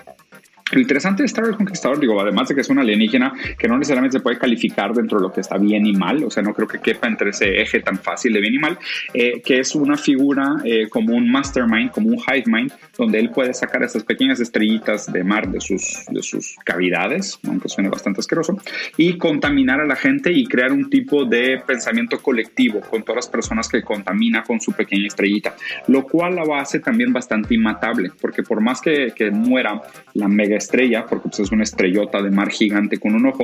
Lo 0.72 0.82
interesante 0.82 1.22
de 1.22 1.28
Star 1.28 1.44
Wars 1.44 1.58
Conquistador, 1.58 2.00
digo, 2.00 2.20
además 2.20 2.48
de 2.50 2.56
que 2.56 2.62
es 2.62 2.70
un 2.70 2.80
alienígena 2.80 3.32
que 3.56 3.68
no 3.68 3.78
necesariamente 3.78 4.18
se 4.18 4.24
puede 4.24 4.40
calificar 4.40 4.94
dentro 4.96 5.20
de 5.20 5.24
lo 5.28 5.32
que 5.32 5.42
está 5.42 5.60
bien 5.60 5.86
y 5.86 5.94
mal, 5.94 6.24
o 6.24 6.32
sea, 6.32 6.42
no 6.42 6.56
creo 6.56 6.68
que 6.68 6.80
quepa 6.80 7.08
entre 7.08 7.30
ese 7.30 7.62
eje 7.62 7.82
tan 7.82 8.00
fácil 8.00 8.34
de 8.34 8.42
bien 8.42 8.56
y 8.56 8.58
mal, 8.58 8.80
eh, 9.14 9.42
que 9.46 9.60
es 9.60 9.76
una 9.76 9.96
figura 9.96 10.56
eh, 10.64 10.90
como 10.90 11.16
un 11.16 11.30
mastermind, 11.30 11.92
como 11.92 12.10
un 12.10 12.16
hive 12.16 12.46
mind, 12.48 12.72
donde 12.98 13.20
él 13.20 13.30
puede 13.30 13.54
sacar 13.54 13.84
estas 13.84 14.04
pequeñas 14.04 14.40
estrellitas 14.40 15.14
de 15.14 15.24
mar 15.24 15.48
de 15.50 15.62
sus, 15.62 16.04
de 16.10 16.24
sus 16.24 16.56
cavidades, 16.66 17.40
aunque 17.48 17.70
suene 17.70 17.90
bastante 17.90 18.22
asqueroso, 18.22 18.58
y 18.98 19.20
contaminar 19.20 19.82
a 19.82 19.86
la 19.86 19.96
gente 19.96 20.32
y 20.32 20.48
crear 20.48 20.72
un 20.72 20.90
tipo 20.90 21.26
de 21.26 21.62
pensamiento 21.64 22.20
colectivo 22.24 22.82
con 22.82 23.04
todas 23.04 23.18
las 23.18 23.30
personas 23.30 23.70
que 23.70 23.84
contamina 23.84 24.42
con 24.42 24.60
su 24.60 24.72
pequeña 24.72 25.06
estrellita, 25.06 25.56
lo 25.90 26.08
cual 26.08 26.38
la 26.38 26.60
hace 26.60 26.80
también 26.80 27.14
bastante 27.14 27.54
inmatable, 27.54 28.12
porque 28.20 28.42
por 28.42 28.62
más 28.62 28.82
que, 28.82 29.14
que 29.16 29.30
muera 29.30 29.80
la 30.16 30.28
mega 30.28 30.55
estrella, 30.58 31.06
porque 31.08 31.30
pues, 31.30 31.40
es 31.40 31.52
una 31.52 31.64
estrellota 31.64 32.22
de 32.22 32.32
mar 32.32 32.50
gigante 32.50 33.00
con 33.00 33.16
un 33.16 33.28
ojo, 33.28 33.44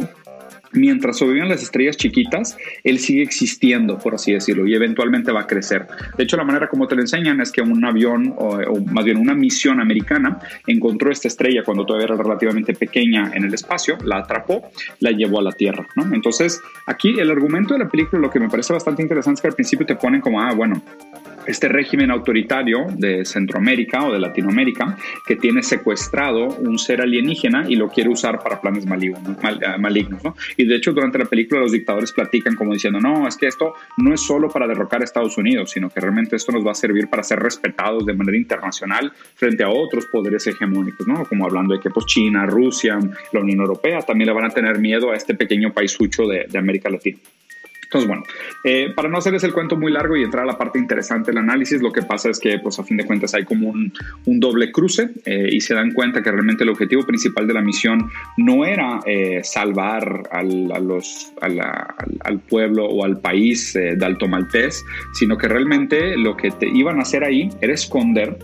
mientras 0.74 1.18
sobreviven 1.18 1.50
las 1.50 1.64
estrellas 1.64 1.98
chiquitas, 1.98 2.58
él 2.84 3.00
sigue 3.00 3.24
existiendo, 3.24 3.98
por 3.98 4.16
así 4.16 4.34
decirlo, 4.34 4.68
y 4.68 4.76
eventualmente 4.76 5.32
va 5.32 5.42
a 5.42 5.48
crecer. 5.48 5.88
De 6.18 6.24
hecho, 6.24 6.38
la 6.38 6.44
manera 6.44 6.68
como 6.68 6.88
te 6.88 6.96
lo 6.96 7.02
enseñan 7.02 7.42
es 7.42 7.52
que 7.52 7.62
un 7.62 7.84
avión, 7.84 8.34
o, 8.38 8.60
más 8.92 9.06
bien 9.06 9.18
una 9.18 9.34
misión 9.34 9.80
americana, 9.80 10.40
encontró 10.68 11.12
esta 11.12 11.28
estrella 11.28 11.64
cuando 11.64 11.86
todavía 11.86 12.08
era 12.08 12.16
relativamente 12.16 12.74
pequeña 12.74 13.32
en 13.34 13.44
el 13.46 13.54
espacio, 13.54 13.98
la 14.04 14.20
atrapó, 14.20 14.72
la 15.00 15.12
llevó 15.12 15.40
a 15.40 15.44
la 15.44 15.52
Tierra. 15.52 15.86
Entonces, 16.12 16.62
aquí 16.88 17.20
el 17.20 17.30
argumento 17.30 17.74
de 17.74 17.82
la 17.82 17.90
película, 17.90 18.22
lo 18.22 18.30
que 18.30 18.40
me 18.40 18.50
parece 18.50 18.74
bastante 18.74 19.02
interesante 19.02 19.40
es 19.40 19.42
que 19.42 19.48
al 19.50 19.54
principio 19.54 19.86
te 19.86 19.96
ponen 19.96 20.22
como, 20.22 20.42
ah, 20.42 20.54
bueno, 20.54 20.82
este 21.46 21.68
régimen 21.68 22.12
autoritario 22.12 22.86
de 22.96 23.26
Centroamérica 23.26 24.06
o 24.06 24.14
de 24.14 24.20
Latinoamérica 24.20 24.98
que 25.26 25.36
tiene 25.36 25.64
secuestrado 25.64 26.48
un 26.48 26.78
ser 26.78 27.02
alienígena 27.02 27.66
y 27.68 27.76
lo 27.76 27.90
quiere 27.90 28.10
usar 28.10 28.40
para 28.44 28.60
planes 28.62 28.86
malignos, 28.86 29.22
eh, 29.44 29.78
malignos 29.80 30.24
¿no? 30.24 30.36
Y 30.58 30.66
de 30.66 30.76
hecho 30.76 30.94
durante 30.94 31.18
la 31.18 31.26
película 31.26 31.62
los 31.62 31.72
dictadores 31.72 32.12
platican 32.12 32.56
como 32.56 32.74
diciendo, 32.74 33.00
no, 33.00 33.28
es 33.28 33.38
que 33.38 33.48
esto 33.48 33.74
no 33.98 34.14
es 34.14 34.22
solo 34.22 34.50
para 34.50 34.68
derrocar 34.68 35.02
a 35.02 35.04
Estados 35.04 35.38
Unidos, 35.38 35.72
sino 35.72 35.90
que 35.90 36.00
realmente 36.00 36.36
esto 36.36 36.52
nos 36.52 36.66
va 36.66 36.72
a 36.72 36.76
servir 36.76 37.08
para 37.10 37.24
ser 37.24 37.40
respetados 37.40 38.06
de 38.06 38.14
manera 38.14 38.38
internacional 38.38 39.12
frente 39.36 39.64
a 39.64 39.70
otros 39.70 40.06
poderes 40.08 40.46
hegemónicos, 40.48 41.08
¿no? 41.08 41.26
Como 41.26 41.46
hablando 41.46 41.74
de 41.74 41.80
que 41.80 41.90
pues 41.90 42.06
China, 42.06 42.46
Rusia, 42.46 43.00
la 43.32 43.40
Unión 43.40 43.60
Europea 43.60 44.00
también 44.02 44.28
le 44.28 44.34
van 44.34 44.46
a 44.46 44.50
tener 44.50 44.80
miedo 44.80 45.12
a 45.12 45.16
este 45.16 45.36
pequeño 45.36 45.74
paisucho 45.74 46.26
de, 46.28 46.46
de 46.50 46.58
América 46.58 46.90
Latina. 46.90 47.20
Entonces, 47.92 48.08
bueno, 48.08 48.24
eh, 48.64 48.94
para 48.96 49.10
no 49.10 49.18
hacerles 49.18 49.44
el 49.44 49.52
cuento 49.52 49.76
muy 49.76 49.92
largo 49.92 50.16
y 50.16 50.24
entrar 50.24 50.46
a 50.46 50.48
la 50.48 50.58
parte 50.58 50.80
interesante 50.80 51.32
del 51.32 51.40
análisis, 51.40 51.82
lo 51.82 51.92
que 51.92 52.02
pasa 52.02 52.30
es 52.30 52.40
que, 52.40 52.58
pues 52.58 52.80
a 52.80 52.86
fin 52.86 52.96
de 52.96 53.06
cuentas, 53.06 53.34
hay 53.34 53.44
como 53.44 53.68
un, 53.68 53.92
doble 54.40 54.72
cruce 54.72 55.10
eh, 55.26 55.50
y 55.52 55.60
se 55.60 55.74
dan 55.74 55.92
cuenta 55.92 56.24
que 56.24 56.32
realmente 56.32 56.64
el 56.64 56.70
objetivo 56.70 57.06
principal 57.06 57.48
de 57.48 57.54
la 57.54 57.62
misión 57.62 58.10
no 58.38 58.64
era 58.64 59.02
eh, 59.06 59.42
salvar 59.44 60.24
al, 60.32 60.72
a 60.72 60.80
los, 60.80 61.34
al, 61.42 62.40
pueblo 62.48 62.86
o 62.86 63.04
al 63.04 63.20
país 63.20 63.74
de 63.74 64.06
Alto 64.06 64.26
Maltés, 64.30 64.86
sino 65.14 65.38
que 65.38 65.50
realmente 65.50 66.16
lo 66.16 66.38
que 66.38 66.52
te 66.52 66.70
iban 66.70 66.98
a 67.00 67.02
hacer 67.02 67.26
ahí 67.26 67.50
era 67.60 67.74
esconder 67.74 68.38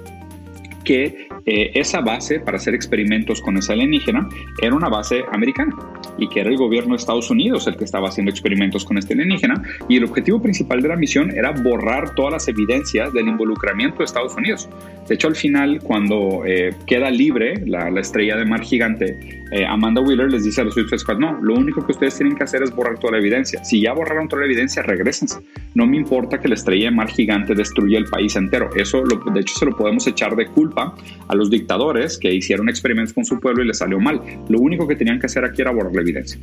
que 0.83 1.26
eh, 1.47 1.71
esa 1.75 2.01
base 2.01 2.41
para 2.41 2.57
hacer 2.57 2.75
experimentos 2.75 3.41
con 3.41 3.55
esa 3.55 3.71
alienígena 3.71 4.27
era 4.61 4.75
una 4.75 4.89
base 4.89 5.23
americana 5.31 5.73
y 6.17 6.27
que 6.27 6.41
era 6.41 6.49
el 6.49 6.57
gobierno 6.57 6.91
de 6.93 6.97
Estados 6.97 7.29
Unidos 7.31 7.65
el 7.67 7.77
que 7.77 7.85
estaba 7.85 8.09
haciendo 8.09 8.29
experimentos 8.29 8.83
con 8.83 8.97
este 8.97 9.13
alienígena 9.13 9.63
y 9.87 9.95
el 9.95 10.03
objetivo 10.03 10.41
principal 10.41 10.81
de 10.81 10.89
la 10.89 10.97
misión 10.97 11.31
era 11.31 11.51
borrar 11.51 12.13
todas 12.15 12.33
las 12.33 12.47
evidencias 12.49 13.13
del 13.13 13.29
involucramiento 13.29 13.99
de 13.99 14.05
Estados 14.05 14.35
Unidos. 14.35 14.67
De 15.07 15.15
hecho, 15.15 15.29
al 15.29 15.35
final, 15.35 15.79
cuando 15.81 16.43
eh, 16.45 16.75
queda 16.85 17.09
libre 17.09 17.53
la, 17.65 17.87
estrella 17.97 18.35
de 18.35 18.45
mar 18.45 18.61
gigante, 18.61 19.17
eh, 19.51 19.65
Amanda 19.65 20.01
Wheeler 20.01 20.29
les 20.29 20.43
dice 20.43 20.61
a 20.61 20.63
los 20.65 20.73
Suicide 20.73 20.99
Squad, 20.99 21.17
no, 21.17 21.39
lo 21.41 21.53
único 21.53 21.85
que 21.85 21.93
ustedes 21.93 22.17
tienen 22.17 22.35
que 22.35 22.43
hacer 22.43 22.61
es 22.61 22.75
borrar 22.75 22.99
toda 22.99 23.13
la 23.13 23.19
evidencia. 23.19 23.63
Si 23.63 23.81
ya 23.81 23.93
borraron 23.93 24.27
toda 24.27 24.41
la 24.41 24.47
evidencia, 24.47 24.83
regresense. 24.83 25.39
No 25.75 25.87
me 25.87 25.95
importa 25.95 26.39
que 26.39 26.49
la 26.49 26.55
estrella 26.55 26.89
de 26.89 26.91
mar 26.91 27.07
gigante 27.07 27.55
destruya 27.55 27.97
el 27.97 28.05
país 28.05 28.35
entero. 28.35 28.69
Eso, 28.75 29.03
de 29.03 29.39
hecho, 29.39 29.55
se 29.57 29.65
lo 29.65 29.77
podemos 29.77 30.05
echar 30.07 30.35
de 30.35 30.47
culpa 30.47 30.93
a 31.27 31.35
los 31.37 31.49
dictadores 31.49 32.17
que 32.17 32.33
hicieron 32.33 32.69
experimentos 32.69 33.13
con 33.13 33.25
su 33.25 33.39
pueblo 33.39 33.63
y 33.63 33.67
les 33.67 33.77
salió 33.77 33.99
mal. 33.99 34.21
Lo 34.49 34.59
único 34.59 34.87
que 34.87 34.95
tenían 34.95 35.19
que 35.19 35.27
hacer 35.27 35.45
aquí 35.45 35.61
era 35.61 35.71
borrar 35.71 35.93
la 35.93 36.01
evidencia. 36.01 36.39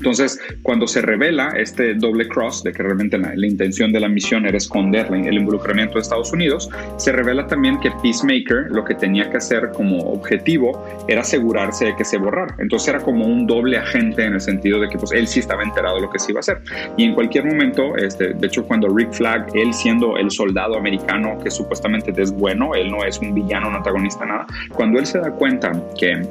Entonces, 0.00 0.40
cuando 0.62 0.86
se 0.86 1.02
revela 1.02 1.50
este 1.56 1.92
doble 1.94 2.26
cross 2.26 2.62
de 2.62 2.72
que 2.72 2.82
realmente 2.82 3.18
la, 3.18 3.34
intención 3.46 3.92
de 3.92 4.00
la 4.00 4.08
misión 4.08 4.46
era 4.46 4.56
esconder 4.56 5.08
el 5.12 5.34
involucramiento 5.34 5.96
de 5.96 6.00
Estados 6.00 6.32
Unidos, 6.32 6.70
se 6.96 7.12
revela 7.12 7.46
también 7.46 7.78
que 7.80 7.90
Peacemaker 8.02 8.70
lo 8.70 8.82
que 8.82 8.94
tenía 8.94 9.28
que 9.28 9.36
hacer 9.36 9.72
como 9.74 9.98
objetivo 10.10 10.86
era 11.06 11.20
asegurarse 11.20 11.84
de 11.84 11.96
que 11.96 12.06
se 12.06 12.16
borrara. 12.16 12.56
Entonces 12.58 12.88
era 12.88 13.00
como 13.00 13.26
un 13.26 13.46
doble 13.46 13.76
agente 13.76 14.24
en 14.24 14.32
el 14.32 14.40
sentido 14.40 14.80
de 14.80 14.88
que 14.88 14.96
pues, 14.96 15.12
él 15.12 15.28
sí 15.28 15.40
estaba 15.40 15.62
enterado 15.62 15.96
de 15.96 16.00
lo 16.00 16.10
que 16.10 16.18
se 16.18 16.32
iba 16.32 16.38
a 16.38 16.40
hacer. 16.40 16.62
Y 16.96 17.04
en 17.04 17.14
cualquier 17.14 17.44
momento, 17.44 17.94
este, 17.96 18.32
de 18.32 18.46
hecho, 18.46 18.64
cuando 18.64 18.88
Rick 18.88 19.12
Flag, 19.12 19.48
él 19.54 19.74
siendo 19.74 20.16
el 20.16 20.30
soldado 20.30 20.78
americano 20.78 21.38
que 21.42 21.50
supuestamente 21.50 22.10
es 22.16 22.32
bueno, 22.32 22.74
él 22.74 22.90
no 22.90 23.04
es 23.04 23.18
un 23.18 23.34
villano, 23.34 23.68
un 23.68 23.74
antagonista, 23.74 24.24
nada, 24.24 24.46
cuando 24.72 24.98
él 24.98 25.04
se 25.04 25.18
da 25.18 25.30
cuenta 25.30 25.72
que 25.98 26.22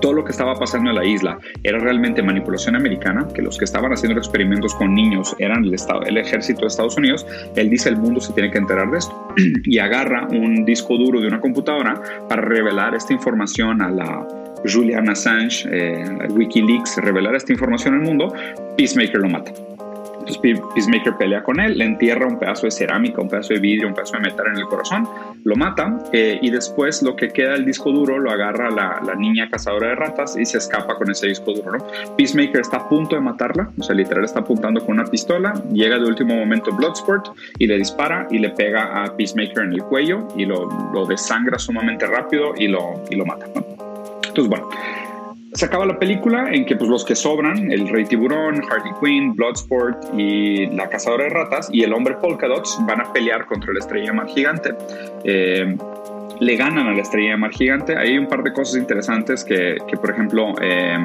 todo 0.00 0.12
lo 0.12 0.24
que 0.24 0.32
estaba 0.32 0.54
pasando 0.54 0.90
en 0.90 0.96
la 0.96 1.04
isla 1.04 1.38
era 1.62 1.78
realmente 1.78 2.22
manipulación 2.22 2.76
americana, 2.76 3.26
que 3.34 3.42
los 3.42 3.58
que 3.58 3.64
estaban 3.64 3.92
haciendo 3.92 4.18
experimentos 4.18 4.74
con 4.74 4.94
niños 4.94 5.34
eran 5.38 5.64
el, 5.64 5.74
estado, 5.74 6.02
el 6.02 6.18
ejército 6.18 6.62
de 6.62 6.66
Estados 6.68 6.96
Unidos, 6.96 7.26
él 7.54 7.70
dice 7.70 7.88
el 7.88 7.96
mundo 7.96 8.20
se 8.20 8.32
tiene 8.32 8.50
que 8.50 8.58
enterar 8.58 8.90
de 8.90 8.98
esto 8.98 9.34
y 9.64 9.78
agarra 9.78 10.26
un 10.30 10.64
disco 10.64 10.96
duro 10.96 11.20
de 11.20 11.28
una 11.28 11.40
computadora 11.40 12.00
para 12.28 12.42
revelar 12.42 12.94
esta 12.94 13.12
información 13.12 13.82
a 13.82 13.90
la 13.90 14.26
Julian 14.64 15.08
Assange, 15.08 15.68
eh, 15.70 16.04
Wikileaks, 16.30 16.96
revelar 16.98 17.34
esta 17.34 17.52
información 17.52 17.94
al 17.94 18.00
mundo, 18.00 18.32
Peacemaker 18.76 19.20
lo 19.20 19.28
mata. 19.28 19.52
Entonces 20.26 20.60
Peacemaker 20.74 21.16
pelea 21.16 21.42
con 21.42 21.60
él, 21.60 21.78
le 21.78 21.84
entierra 21.84 22.26
un 22.26 22.38
pedazo 22.38 22.66
de 22.66 22.72
cerámica, 22.72 23.20
un 23.20 23.28
pedazo 23.28 23.54
de 23.54 23.60
vidrio, 23.60 23.88
un 23.88 23.94
pedazo 23.94 24.14
de 24.14 24.20
metal 24.20 24.46
en 24.48 24.58
el 24.58 24.64
corazón, 24.64 25.08
lo 25.44 25.54
mata 25.54 25.98
eh, 26.12 26.38
y 26.42 26.50
después 26.50 27.02
lo 27.02 27.14
que 27.14 27.28
queda 27.28 27.52
del 27.52 27.64
disco 27.64 27.92
duro 27.92 28.18
lo 28.18 28.30
agarra 28.30 28.70
la, 28.70 29.00
la, 29.04 29.14
niña 29.14 29.48
cazadora 29.48 29.88
de 29.88 29.94
ratas 29.94 30.36
y 30.36 30.44
se 30.44 30.58
escapa 30.58 30.96
con 30.96 31.10
ese 31.10 31.28
disco 31.28 31.52
duro. 31.52 31.78
¿no? 31.78 31.86
Peacemaker 32.16 32.60
está 32.60 32.78
a 32.78 32.88
punto 32.88 33.14
de 33.14 33.22
matarla, 33.22 33.70
o 33.78 33.82
sea, 33.82 33.94
literal 33.94 34.24
está 34.24 34.40
apuntando 34.40 34.84
con 34.84 34.98
una 34.98 35.04
pistola, 35.04 35.54
llega 35.72 35.98
de 35.98 36.06
último 36.06 36.34
momento 36.34 36.72
Bloodsport 36.72 37.28
y 37.58 37.66
le 37.66 37.78
dispara 37.78 38.26
y 38.30 38.38
le 38.38 38.50
pega 38.50 39.04
a 39.04 39.16
Peacemaker 39.16 39.64
en 39.64 39.74
el 39.74 39.82
cuello 39.84 40.26
y 40.36 40.44
lo, 40.44 40.66
desangra 41.08 41.58
sumamente 41.58 42.04
rápido 42.06 42.54
y 42.56 42.66
lo, 42.66 43.00
mata. 43.24 43.46
Entonces, 43.46 44.48
bueno 44.48 44.68
se 45.52 45.64
acaba 45.64 45.86
la 45.86 45.98
película 45.98 46.50
en 46.52 46.64
que 46.66 46.76
pues, 46.76 46.90
los 46.90 47.04
que 47.04 47.14
sobran, 47.14 47.70
el 47.70 47.88
Rey 47.88 48.04
Tiburón, 48.04 48.62
Harley 48.70 48.92
Quinn, 49.00 49.34
Bloodsport 49.34 50.14
y 50.16 50.66
la 50.66 50.88
Cazadora 50.88 51.24
de 51.24 51.30
Ratas 51.30 51.68
y 51.72 51.82
el 51.82 51.92
Hombre 51.92 52.16
Polka 52.16 52.46
Dots 52.46 52.78
van 52.86 53.00
a 53.00 53.12
pelear 53.12 53.46
contra 53.46 53.72
la 53.72 53.78
Estrella 53.78 54.12
Mar 54.12 54.28
Gigante. 54.28 54.74
Eh, 55.24 55.76
le 56.38 56.56
ganan 56.56 56.88
a 56.88 56.92
la 56.92 57.02
Estrella 57.02 57.36
Mar 57.36 57.52
Gigante. 57.52 57.96
Hay 57.96 58.18
un 58.18 58.26
par 58.26 58.42
de 58.42 58.52
cosas 58.52 58.76
interesantes 58.76 59.44
que, 59.44 59.76
que 59.88 59.96
por 59.96 60.10
ejemplo, 60.10 60.54
eh, 60.60 60.98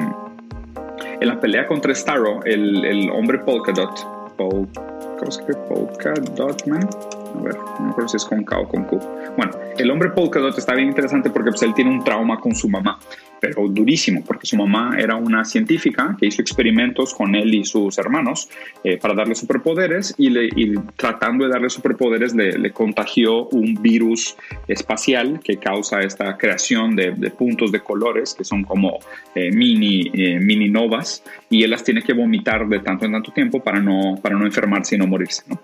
en 1.20 1.28
la 1.28 1.40
pelea 1.40 1.66
contra 1.66 1.94
Starro, 1.94 2.44
el, 2.44 2.84
el 2.84 3.10
Hombre 3.10 3.38
Polka 3.38 3.72
Dot, 3.72 4.06
¿cómo 4.36 5.30
se 5.30 5.42
llama? 5.42 5.64
Polka 5.68 6.14
Dot 6.34 6.66
Man 6.66 6.88
a 7.38 7.42
ver, 7.42 7.56
no 7.56 7.88
recuerdo 7.88 8.08
si 8.08 8.16
es 8.16 8.24
con 8.24 8.44
K 8.44 8.58
o 8.58 8.68
con 8.68 8.84
Q. 8.84 8.98
Bueno, 9.36 9.52
el 9.78 9.90
hombre 9.90 10.10
Polka 10.10 10.40
Dot 10.40 10.58
está 10.58 10.74
bien 10.74 10.88
interesante 10.88 11.30
porque 11.30 11.50
pues, 11.50 11.62
él 11.62 11.74
tiene 11.74 11.90
un 11.90 12.04
trauma 12.04 12.38
con 12.38 12.54
su 12.54 12.68
mamá, 12.68 12.98
pero 13.40 13.66
durísimo, 13.68 14.22
porque 14.24 14.46
su 14.46 14.56
mamá 14.56 14.96
era 14.98 15.16
una 15.16 15.44
científica 15.44 16.16
que 16.18 16.26
hizo 16.26 16.42
experimentos 16.42 17.14
con 17.14 17.34
él 17.34 17.54
y 17.54 17.64
sus 17.64 17.98
hermanos 17.98 18.48
eh, 18.84 18.98
para 18.98 19.14
darle 19.14 19.34
superpoderes 19.34 20.14
y, 20.18 20.30
le, 20.30 20.48
tratando 20.96 21.44
de 21.44 21.50
darle 21.50 21.70
superpoderes 21.70 22.34
le, 22.34 22.70
contagió 22.72 23.48
un 23.48 23.74
virus 23.82 24.36
espacial 24.68 25.40
que 25.42 25.56
causa 25.56 26.00
esta 26.00 26.36
creación 26.36 26.94
de, 26.94 27.12
puntos 27.30 27.72
de 27.72 27.80
colores 27.80 28.34
que 28.34 28.44
son 28.44 28.64
como 28.64 28.98
eh, 29.34 29.50
mini, 29.50 30.10
eh, 30.14 30.38
mini 30.38 30.68
novas 30.68 31.22
y 31.50 31.62
él 31.64 31.70
las 31.70 31.84
tiene 31.84 32.02
que 32.02 32.12
vomitar 32.12 32.68
de 32.68 32.80
tanto 32.80 33.06
en 33.06 33.12
tanto 33.12 33.32
tiempo 33.32 33.60
para 33.60 33.80
no, 33.80 34.16
para 34.22 34.36
no 34.36 34.46
enfermarse 34.46 34.94
y 34.94 34.98
no 34.98 35.06
morirse. 35.06 35.42
¿no? 35.48 35.60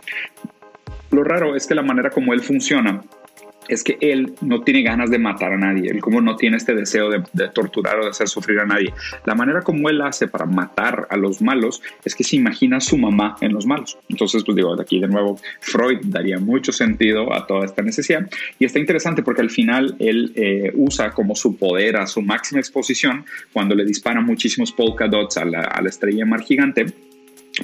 Lo 1.11 1.25
raro 1.25 1.57
es 1.57 1.67
que 1.67 1.75
la 1.75 1.83
manera 1.83 2.11
como 2.11 2.33
él 2.33 2.41
funciona 2.41 3.03
es 3.69 3.85
que 3.85 3.99
él 4.01 4.35
no 4.41 4.63
tiene 4.63 4.83
ganas 4.83 5.11
de 5.11 5.19
matar 5.19 5.53
a 5.53 5.59
nadie, 5.59 5.91
él 5.91 6.01
como 6.01 6.21
no 6.21 6.37
tiene 6.37 6.57
este 6.57 6.75
deseo 6.75 7.11
de, 7.11 7.49
torturar 7.49 8.01
o 8.01 8.05
de 8.05 8.11
hacer 8.11 8.29
sufrir 8.29 8.59
a 8.61 8.65
nadie. 8.65 8.93
La 9.27 9.35
manera 9.35 9.61
como 9.63 9.89
él 9.89 10.01
hace 10.01 10.27
para 10.27 10.47
matar 10.47 11.07
a 11.11 11.17
los 11.17 11.43
malos 11.43 11.83
es 12.05 12.15
que 12.15 12.25
se 12.25 12.37
imagina 12.37 12.79
a 12.79 12.81
su 12.81 12.97
mamá 12.97 13.37
en 13.41 13.53
los 13.53 13.67
malos. 13.67 13.99
Entonces, 14.09 14.43
pues 14.45 14.57
digo, 14.57 14.75
aquí 14.81 14.99
de 14.99 15.09
nuevo, 15.09 15.39
Freud 15.61 15.99
daría 16.05 16.39
mucho 16.39 16.73
sentido 16.73 17.33
a 17.33 17.47
toda 17.47 17.67
esta 17.67 17.83
necesidad. 17.83 18.29
Y 18.59 18.65
está 18.65 18.79
interesante 18.79 19.23
porque 19.23 19.43
al 19.43 19.51
final 19.51 19.97
él 19.99 20.33
eh, 20.35 20.73
usa 20.75 21.11
como 21.13 21.35
su 21.35 21.57
poder 21.57 21.97
a 21.97 22.07
su 22.07 22.23
máxima 22.23 22.61
exposición 22.61 23.25
cuando 23.53 23.75
le 23.75 23.85
dispara 23.85 24.21
muchísimos 24.21 24.73
polka 24.73 25.07
dots 25.09 25.37
a 25.37 25.43
a 25.43 25.83
la 25.83 25.89
estrella 25.89 26.27
mar 26.27 26.43
gigante 26.43 26.87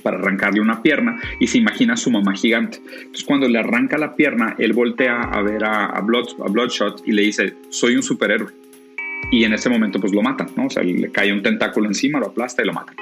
para 0.01 0.19
arrancarle 0.19 0.61
una 0.61 0.83
pierna 0.83 1.21
y 1.41 1.47
se 1.47 1.59
imagina 1.59 1.95
a 1.95 1.97
su 1.97 2.11
mamá 2.11 2.35
gigante. 2.35 2.79
Entonces 2.87 3.25
cuando 3.25 3.49
le 3.49 3.59
arranca 3.59 3.99
la 3.99 4.15
pierna, 4.15 4.55
él 4.59 4.73
voltea 4.73 5.23
a 5.23 5.43
ver 5.43 5.65
a, 5.65 6.01
Bloodshot 6.01 7.03
y 7.07 7.13
le 7.13 7.23
dice, 7.23 7.55
soy 7.71 7.97
un 7.97 8.03
superhéroe. 8.03 8.51
Y 9.31 9.45
en 9.45 9.55
ese 9.55 9.71
momento 9.71 9.99
pues 9.99 10.13
lo 10.13 10.23
mata, 10.23 10.47
¿no? 10.57 10.67
O 10.67 10.71
sea, 10.71 10.83
le 10.83 11.11
cae 11.11 11.33
un 11.33 11.43
tentáculo 11.43 11.89
encima, 11.89 12.21
lo 12.21 12.27
aplasta 12.27 12.63
y 12.63 12.67
lo 12.67 12.73
mata. 12.73 12.93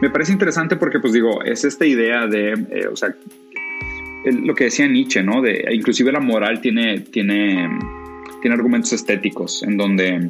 Me 0.00 0.10
parece 0.10 0.32
interesante 0.32 0.76
porque 0.76 1.00
pues 1.00 1.12
digo, 1.12 1.42
es 1.42 1.64
esta 1.64 1.84
idea 1.84 2.26
de, 2.26 2.52
eh, 2.52 2.86
o 2.90 2.96
sea, 2.96 3.14
lo 4.24 4.54
que 4.54 4.64
decía 4.64 4.86
Nietzsche, 4.86 5.22
¿no? 5.22 5.42
De, 5.42 5.68
inclusive 5.72 6.12
la 6.12 6.20
moral 6.20 6.60
tiene, 6.60 7.00
tiene, 7.00 7.68
tiene 8.40 8.54
argumentos 8.54 8.92
estéticos 8.92 9.62
en 9.64 9.76
donde 9.76 10.28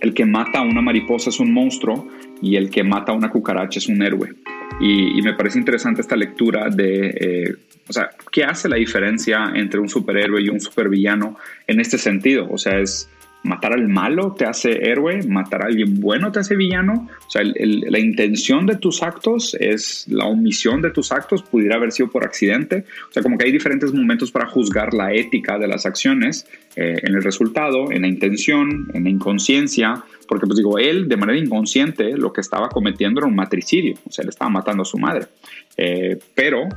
el 0.00 0.14
que 0.14 0.24
mata 0.24 0.58
a 0.58 0.62
una 0.62 0.82
mariposa 0.82 1.30
es 1.30 1.38
un 1.38 1.52
monstruo 1.52 2.08
y 2.40 2.56
el 2.56 2.70
que 2.70 2.82
mata 2.82 3.12
a 3.12 3.14
una 3.14 3.30
cucaracha 3.30 3.78
es 3.78 3.88
un 3.88 4.02
héroe. 4.02 4.34
Y, 4.80 5.22
me 5.22 5.34
parece 5.34 5.58
interesante 5.58 6.00
esta 6.00 6.16
lectura 6.16 6.68
de, 6.68 7.06
eh, 7.08 7.54
o 7.88 7.92
sea, 7.92 8.10
¿qué 8.30 8.44
hace 8.44 8.68
la 8.68 8.76
diferencia 8.76 9.52
entre 9.54 9.78
un 9.78 9.88
superhéroe 9.88 10.42
y 10.42 10.48
un 10.48 10.60
supervillano 10.60 11.38
en 11.66 11.80
este 11.80 11.98
sentido? 11.98 12.48
O 12.50 12.58
sea, 12.58 12.80
es 12.80 13.08
matar 13.42 13.72
al 13.72 13.88
malo 13.88 14.34
te 14.36 14.44
hace 14.44 14.90
héroe, 14.90 15.22
matar 15.26 15.62
a 15.62 15.66
alguien 15.66 16.00
bueno 16.00 16.30
te 16.32 16.40
hace 16.40 16.56
villano. 16.56 17.08
O 17.26 17.30
sea, 17.30 17.42
la 17.44 17.98
intención 17.98 18.66
de 18.66 18.76
tus 18.76 19.02
actos 19.02 19.56
es 19.58 20.06
la 20.08 20.26
omisión 20.26 20.80
de 20.82 20.90
tus 20.90 21.12
actos, 21.12 21.42
pudiera 21.42 21.76
haber 21.76 21.92
sido 21.92 22.10
por 22.10 22.24
accidente. 22.24 22.84
O 23.08 23.12
sea, 23.12 23.22
como 23.22 23.38
que 23.38 23.46
hay 23.46 23.52
diferentes 23.52 23.92
momentos 23.92 24.30
para 24.30 24.46
juzgar 24.46 24.94
la 24.94 25.12
ética 25.12 25.58
de 25.58 25.68
las 25.68 25.86
acciones 25.86 26.46
eh, 26.76 26.96
en 27.02 27.14
el 27.14 27.22
resultado, 27.22 27.90
en 27.90 28.02
la 28.02 28.08
intención, 28.08 28.88
en 28.94 29.04
la 29.04 29.10
inconsciencia. 29.10 30.02
Porque, 30.28 30.46
pues 30.46 30.58
digo, 30.58 30.78
él 30.78 31.08
de 31.08 31.16
manera 31.16 31.38
inconsciente 31.38 32.16
lo 32.16 32.32
que 32.32 32.40
estaba 32.40 32.68
cometiendo 32.68 33.20
era 33.20 33.26
un 33.26 33.34
matricidio, 33.34 33.96
o 34.08 34.12
sea, 34.12 34.24
le 34.24 34.30
estaba 34.30 34.50
matando 34.50 34.82
a 34.82 34.86
su 34.86 34.98
madre. 34.98 35.26
Eh, 35.76 36.18
pero 36.34 36.68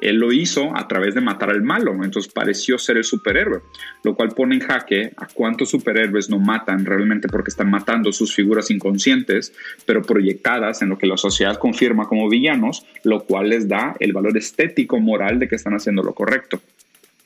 él 0.00 0.16
lo 0.16 0.32
hizo 0.32 0.76
a 0.76 0.88
través 0.88 1.14
de 1.14 1.20
matar 1.20 1.50
al 1.50 1.62
malo, 1.62 1.92
entonces 2.02 2.32
pareció 2.32 2.78
ser 2.78 2.96
el 2.96 3.04
superhéroe, 3.04 3.62
lo 4.02 4.14
cual 4.14 4.30
pone 4.30 4.56
en 4.56 4.60
jaque 4.60 5.12
a 5.16 5.26
cuántos 5.26 5.70
superhéroes 5.70 6.30
no 6.30 6.38
matan 6.38 6.84
realmente 6.84 7.28
porque 7.28 7.50
están 7.50 7.70
matando 7.70 8.12
sus 8.12 8.34
figuras 8.34 8.70
inconscientes, 8.70 9.52
pero 9.86 10.02
proyectadas 10.02 10.82
en 10.82 10.88
lo 10.88 10.98
que 10.98 11.06
la 11.06 11.16
sociedad 11.16 11.58
confirma 11.58 12.06
como 12.06 12.28
villanos, 12.28 12.86
lo 13.04 13.24
cual 13.24 13.50
les 13.50 13.68
da 13.68 13.96
el 14.00 14.12
valor 14.12 14.36
estético 14.36 14.98
moral 15.00 15.38
de 15.38 15.48
que 15.48 15.56
están 15.56 15.74
haciendo 15.74 16.02
lo 16.02 16.14
correcto. 16.14 16.60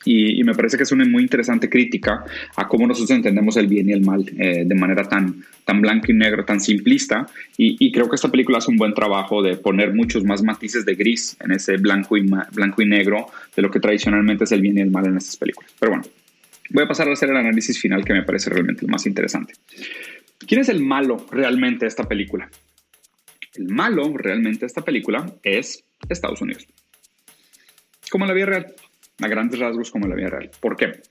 Y, 0.04 0.44
me 0.44 0.54
parece 0.54 0.76
que 0.76 0.82
es 0.82 0.92
una 0.92 1.04
muy 1.04 1.22
interesante 1.22 1.68
crítica 1.68 2.24
a 2.56 2.68
cómo 2.68 2.86
nosotros 2.86 3.10
entendemos 3.16 3.56
el 3.56 3.66
bien 3.66 3.88
y 3.88 3.92
el 3.92 4.02
mal 4.02 4.24
eh, 4.38 4.64
de 4.66 4.74
manera 4.74 5.04
tan, 5.08 5.42
tan 5.64 5.80
blanco 5.80 6.12
y 6.12 6.14
negro, 6.14 6.44
tan 6.44 6.60
simplista. 6.60 7.26
Y, 7.56 7.90
creo 7.92 8.08
que 8.08 8.16
esta 8.16 8.30
película 8.30 8.58
hace 8.58 8.70
un 8.70 8.76
buen 8.76 8.92
trabajo 8.92 9.42
de 9.42 9.56
poner 9.56 9.94
muchos 9.94 10.24
más 10.24 10.42
matices 10.42 10.84
de 10.84 10.94
gris 10.94 11.36
en 11.40 11.52
ese 11.52 11.76
blanco 11.76 12.16
y, 12.16 12.26
blanco 12.52 12.82
y 12.82 12.86
negro 12.86 13.26
de 13.56 13.62
lo 13.62 13.70
que 13.70 13.80
tradicionalmente 13.80 14.44
es 14.44 14.52
el 14.52 14.60
bien 14.60 14.78
y 14.78 14.82
el 14.82 14.90
mal 14.90 15.06
en 15.06 15.16
estas 15.16 15.36
películas. 15.36 15.72
Pero 15.78 15.92
bueno, 15.92 16.04
voy 16.70 16.84
a 16.84 16.88
pasar 16.88 17.08
a 17.08 17.12
hacer 17.12 17.30
el 17.30 17.36
análisis 17.36 17.80
final 17.80 18.04
que 18.04 18.12
me 18.12 18.22
parece 18.22 18.50
realmente 18.50 18.84
el 18.84 18.90
más 18.90 19.06
interesante. 19.06 19.54
¿Quién 20.46 20.60
es 20.60 20.68
el 20.68 20.80
malo 20.80 21.26
realmente 21.30 21.84
de 21.84 21.88
esta 21.88 22.06
película? 22.06 22.50
El 23.54 23.68
malo 23.68 24.16
realmente 24.16 24.60
de 24.60 24.66
esta 24.66 24.82
película 24.82 25.32
es 25.42 25.84
Estados 26.08 26.42
Unidos. 26.42 26.66
Como 28.10 28.24
en 28.24 28.28
la 28.28 28.34
vida 28.34 28.46
real 28.46 28.66
a 29.22 29.28
grandes 29.28 29.58
rasgos 29.60 29.90
como 29.90 30.06
la 30.06 30.16
vida 30.16 30.28
real. 30.28 30.50
¿Por 30.60 30.76
qué? 30.76 31.02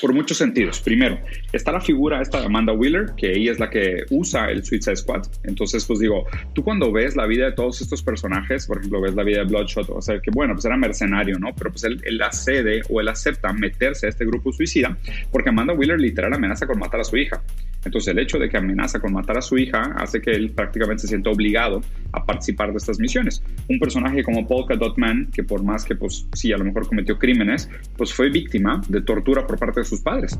Por 0.00 0.12
muchos 0.12 0.38
sentidos. 0.38 0.80
Primero, 0.80 1.20
está 1.52 1.72
la 1.72 1.80
figura 1.80 2.20
esta 2.20 2.40
de 2.40 2.46
Amanda 2.46 2.72
Wheeler, 2.72 3.12
que 3.16 3.32
ella 3.32 3.52
es 3.52 3.58
la 3.58 3.70
que 3.70 4.04
usa 4.10 4.50
el 4.50 4.64
Suicide 4.64 4.96
Squad. 4.96 5.22
Entonces, 5.44 5.84
pues 5.84 6.00
digo, 6.00 6.26
tú 6.52 6.64
cuando 6.64 6.92
ves 6.92 7.16
la 7.16 7.26
vida 7.26 7.46
de 7.46 7.52
todos 7.52 7.80
estos 7.80 8.02
personajes, 8.02 8.66
por 8.66 8.78
ejemplo, 8.78 9.00
ves 9.00 9.14
la 9.14 9.22
vida 9.22 9.38
de 9.38 9.44
Bloodshot, 9.44 9.88
o 9.90 10.02
sea, 10.02 10.20
que 10.20 10.30
bueno, 10.32 10.54
pues 10.54 10.64
era 10.64 10.76
mercenario, 10.76 11.38
¿no? 11.38 11.54
Pero 11.56 11.70
pues 11.70 11.84
él, 11.84 12.00
él 12.04 12.20
accede 12.22 12.82
o 12.88 13.00
él 13.00 13.08
acepta 13.08 13.52
meterse 13.52 14.06
a 14.06 14.08
este 14.10 14.24
grupo 14.24 14.52
suicida 14.52 14.96
porque 15.30 15.50
Amanda 15.50 15.74
Wheeler 15.74 16.00
literal 16.00 16.32
amenaza 16.32 16.66
con 16.66 16.78
matar 16.78 17.00
a 17.00 17.04
su 17.04 17.16
hija. 17.16 17.42
Entonces 17.84 18.12
el 18.12 18.18
hecho 18.18 18.38
de 18.38 18.48
que 18.48 18.56
amenaza 18.56 18.98
con 18.98 19.12
matar 19.12 19.38
a 19.38 19.42
su 19.42 19.58
hija 19.58 19.94
hace 19.96 20.20
que 20.20 20.30
él 20.30 20.50
prácticamente 20.50 21.02
se 21.02 21.08
sienta 21.08 21.30
obligado 21.30 21.82
a 22.12 22.24
participar 22.24 22.70
de 22.70 22.78
estas 22.78 22.98
misiones. 22.98 23.42
Un 23.68 23.78
personaje 23.78 24.22
como 24.22 24.46
Polka 24.46 24.74
Dot 24.76 24.96
Man, 24.96 25.28
que 25.32 25.44
por 25.44 25.62
más 25.62 25.84
que 25.84 25.94
pues 25.94 26.26
sí, 26.32 26.52
a 26.52 26.56
lo 26.56 26.64
mejor 26.64 26.86
cometió 26.88 27.18
crímenes, 27.18 27.68
pues 27.96 28.12
fue 28.12 28.30
víctima 28.30 28.80
de 28.88 29.02
tortura 29.02 29.46
por 29.46 29.58
parte 29.58 29.80
de 29.80 29.83
sus 29.84 30.00
padres. 30.00 30.38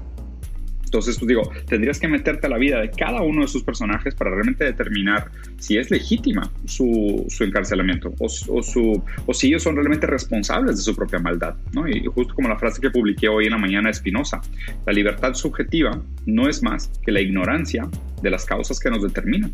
Entonces, 0.95 1.19
pues 1.19 1.27
digo, 1.27 1.43
tendrías 1.67 1.99
que 1.99 2.07
meterte 2.07 2.47
a 2.47 2.51
la 2.51 2.57
vida 2.57 2.81
de 2.81 2.89
cada 2.89 3.21
uno 3.21 3.43
de 3.43 3.49
sus 3.49 3.65
personajes 3.65 4.15
para 4.15 4.31
realmente 4.31 4.63
determinar 4.63 5.29
si 5.59 5.77
es 5.77 5.91
legítima 5.91 6.53
su, 6.67 7.27
su 7.29 7.43
encarcelamiento 7.43 8.15
o, 8.21 8.29
su, 8.29 9.03
o 9.27 9.35
si 9.35 9.49
ellos 9.49 9.65
son 9.65 9.75
realmente 9.75 10.07
responsables 10.07 10.77
de 10.77 10.83
su 10.83 10.95
propia 10.95 11.19
maldad. 11.19 11.57
¿no? 11.73 11.89
Y 11.89 12.05
justo 12.07 12.33
como 12.35 12.49
la 12.49 12.57
frase 12.61 12.81
que 12.81 12.91
publiqué 12.91 13.27
hoy 13.27 13.47
en 13.47 13.51
la 13.51 13.59
mañana 13.59 13.89
de 13.89 13.95
Spinoza, 13.95 14.41
la 14.87 14.93
libertad 14.93 15.35
subjetiva 15.35 16.01
no 16.27 16.49
es 16.49 16.63
más 16.63 16.89
que 17.05 17.11
la 17.11 17.21
ignorancia 17.21 17.89
de 18.23 18.31
las 18.31 18.45
causas 18.45 18.79
que 18.79 18.89
nos 18.89 19.03
determinan. 19.03 19.53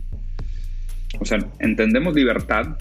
O 1.18 1.24
sea, 1.24 1.38
entendemos 1.58 2.14
libertad 2.14 2.76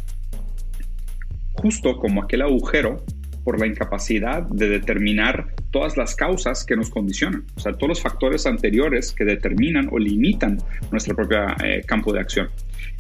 justo 1.53 1.97
como 1.97 2.23
aquel 2.23 2.41
agujero 2.41 3.05
por 3.49 3.59
la 3.59 3.65
incapacidad 3.65 4.43
de 4.43 4.69
determinar 4.69 5.55
todas 5.71 5.97
las 5.97 6.13
causas 6.13 6.63
que 6.63 6.75
nos 6.75 6.91
condicionan, 6.91 7.45
o 7.55 7.59
sea, 7.59 7.73
todos 7.73 7.89
los 7.89 7.99
factores 7.99 8.45
anteriores 8.45 9.11
que 9.11 9.25
determinan 9.25 9.89
o 9.91 9.97
limitan 9.97 10.59
nuestro 10.91 11.15
propio 11.15 11.39
eh, 11.63 11.81
campo 11.83 12.13
de 12.13 12.19
acción. 12.19 12.47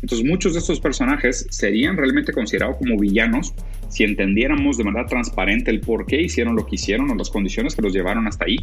Entonces, 0.01 0.25
muchos 0.27 0.53
de 0.53 0.59
estos 0.59 0.79
personajes 0.79 1.45
serían 1.51 1.97
realmente 1.97 2.33
considerados 2.33 2.77
como 2.77 2.97
villanos 2.97 3.53
si 3.89 4.05
entendiéramos 4.05 4.79
de 4.79 4.85
manera 4.85 5.05
transparente 5.05 5.69
el 5.69 5.81
por 5.81 6.07
qué 6.07 6.19
hicieron 6.19 6.55
lo 6.55 6.65
que 6.65 6.77
hicieron 6.77 7.11
o 7.11 7.13
las 7.13 7.29
condiciones 7.29 7.75
que 7.75 7.83
los 7.83 7.93
llevaron 7.93 8.25
hasta 8.25 8.45
ahí. 8.45 8.57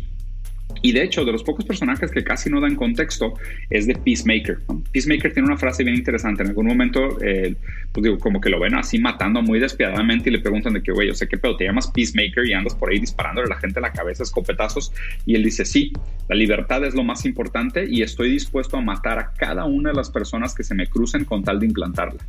Y 0.83 0.93
de 0.93 1.03
hecho, 1.03 1.25
de 1.25 1.33
los 1.33 1.43
pocos 1.43 1.65
personajes 1.65 2.11
que 2.11 2.23
casi 2.23 2.51
no 2.51 2.61
dan 2.61 2.77
contexto 2.77 3.35
es 3.71 3.87
de 3.87 3.95
Peacemaker. 3.95 4.59
Peacemaker 4.93 5.33
tiene 5.33 5.49
una 5.49 5.57
frase 5.57 5.83
bien 5.85 5.97
interesante. 5.97 6.43
En 6.43 6.51
algún 6.51 6.67
momento, 6.67 7.21
eh, 7.23 7.55
pues 7.93 8.05
digo, 8.05 8.19
como 8.19 8.41
que 8.41 8.51
lo 8.51 8.61
ven 8.61 8.75
así 8.75 8.99
matando 8.99 9.43
muy 9.43 9.59
despiadadamente 9.59 10.29
y 10.29 10.33
le 10.33 10.41
preguntan 10.41 10.75
de 10.75 10.83
que, 10.83 10.93
güey, 10.93 11.09
yo 11.09 11.15
sé 11.15 11.29
qué 11.29 11.39
pedo, 11.39 11.57
te 11.57 11.65
llamas 11.65 11.91
Peacemaker 11.91 12.47
y 12.47 12.53
andas 12.53 12.75
por 12.75 12.91
ahí 12.91 12.99
disparándole 12.99 13.47
a 13.47 13.55
la 13.55 13.61
gente 13.61 13.79
a 13.79 13.83
la 13.83 13.93
cabeza 13.93 14.23
escopetazos. 14.23 14.93
Y 15.25 15.35
él 15.35 15.45
dice, 15.45 15.65
sí, 15.65 15.93
la 16.29 16.37
libertad 16.37 16.85
es 16.85 16.95
lo 16.95 17.05
más 17.05 17.25
importante 17.25 17.87
y 17.89 18.03
estoy 18.03 18.31
dispuesto 18.31 18.77
a 18.77 18.81
matar 18.81 19.19
a 19.19 19.33
cada 19.33 19.65
una 19.65 19.91
de 19.91 19.97
las 19.97 20.11
personas 20.11 20.55
que 20.55 20.63
se 20.63 20.75
me 20.75 20.87
crucen 20.87 21.25
con 21.25 21.43
tal 21.43 21.59
de 21.59 21.67
implantarla. 21.67 22.21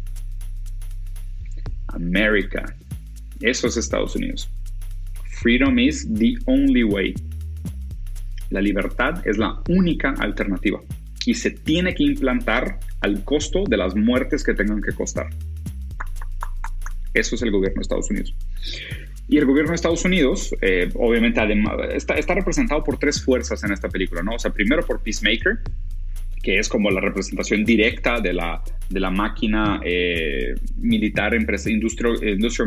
America. 1.87 2.75
Eso 3.41 3.67
es 3.67 3.77
Estados 3.77 4.15
Unidos. 4.15 4.49
Freedom 5.41 5.77
is 5.77 6.07
the 6.13 6.37
only 6.45 6.83
way. 6.83 7.13
La 8.49 8.61
libertad 8.61 9.25
es 9.25 9.37
la 9.37 9.61
única 9.69 10.13
alternativa 10.19 10.79
y 11.25 11.33
se 11.33 11.51
tiene 11.51 11.93
que 11.93 12.03
implantar 12.03 12.79
al 13.01 13.23
costo 13.23 13.63
de 13.67 13.77
las 13.77 13.95
muertes 13.95 14.43
que 14.43 14.53
tengan 14.53 14.81
que 14.81 14.93
costar. 14.93 15.27
Eso 17.13 17.35
es 17.35 17.41
el 17.41 17.51
gobierno 17.51 17.75
de 17.75 17.81
Estados 17.81 18.09
Unidos. 18.09 18.33
Y 19.27 19.37
el 19.37 19.45
gobierno 19.45 19.71
de 19.71 19.75
Estados 19.75 20.05
Unidos, 20.05 20.55
eh, 20.61 20.89
obviamente, 20.95 21.41
además, 21.41 21.73
está, 21.91 22.13
está, 22.13 22.33
representado 22.33 22.81
por 22.83 22.97
tres 22.97 23.21
fuerzas 23.21 23.61
en 23.65 23.73
esta 23.73 23.89
película, 23.89 24.23
¿no? 24.23 24.35
O 24.35 24.39
sea, 24.39 24.51
primero 24.51 24.85
por 24.85 25.01
Peacemaker, 25.01 25.59
que 26.41 26.59
es 26.59 26.69
como 26.69 26.89
la 26.91 27.01
representación 27.01 27.65
directa 27.65 28.19
de 28.19 28.33
la, 28.33 28.61
de 28.89 28.99
la 28.99 29.09
máquina 29.09 29.81
eh, 29.83 30.53
militar, 30.77 31.33
empresa, 31.33 31.69
Industrial, 31.69 32.17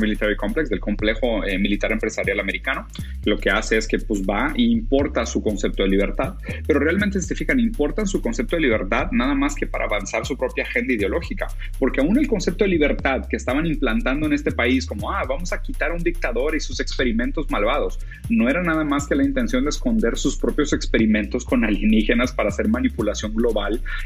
Military 0.01 0.37
Complex, 0.37 0.71
del 0.71 0.81
complejo 0.81 1.45
eh, 1.45 1.59
militar 1.59 1.93
empresarial 1.93 2.41
americano. 2.41 2.87
Lo 3.25 3.39
que 3.39 3.51
hace 3.51 3.77
es 3.77 3.87
que 3.87 3.99
pues 3.99 4.23
va 4.23 4.53
e 4.57 4.63
importa 4.63 5.25
su 5.27 5.43
concepto 5.43 5.83
de 5.83 5.89
libertad, 5.89 6.35
pero 6.67 6.81
realmente, 6.81 7.21
se 7.21 7.35
fijan, 7.35 7.61
importan 7.61 8.07
su 8.07 8.21
concepto 8.21 8.57
de 8.57 8.63
libertad 8.63 9.09
nada 9.13 9.35
más 9.35 9.55
que 9.55 9.67
para 9.67 9.85
avanzar 9.85 10.27
su 10.27 10.37
propia 10.37 10.65
agenda 10.65 10.93
ideológica, 10.93 11.47
porque 11.79 12.01
aún 12.01 12.19
el 12.19 12.27
concepto 12.27 12.65
de 12.65 12.71
libertad 12.71 13.27
que 13.29 13.37
estaban 13.37 13.67
implantando 13.67 14.27
en 14.27 14.33
este 14.33 14.53
país, 14.53 14.87
como, 14.87 15.11
ah, 15.11 15.23
vamos 15.29 15.53
a 15.53 15.63
quitar 15.63 15.91
a 15.91 15.95
un 15.95 16.03
dictador 16.03 16.55
y 16.55 16.61
sus 16.61 16.81
experimentos 16.81 17.51
malvados, 17.51 17.99
no 18.29 18.49
era 18.49 18.63
nada 18.63 18.85
más 18.85 19.07
que 19.07 19.15
la 19.15 19.25
intención 19.25 19.65
de 19.65 19.71
esconder 19.71 20.17
sus 20.17 20.37
propios 20.37 20.73
experimentos 20.73 21.45
con 21.45 21.65
alienígenas 21.65 22.33
para 22.33 22.49
hacer 22.49 22.69
manipulación 22.69 23.35
global 23.35 23.60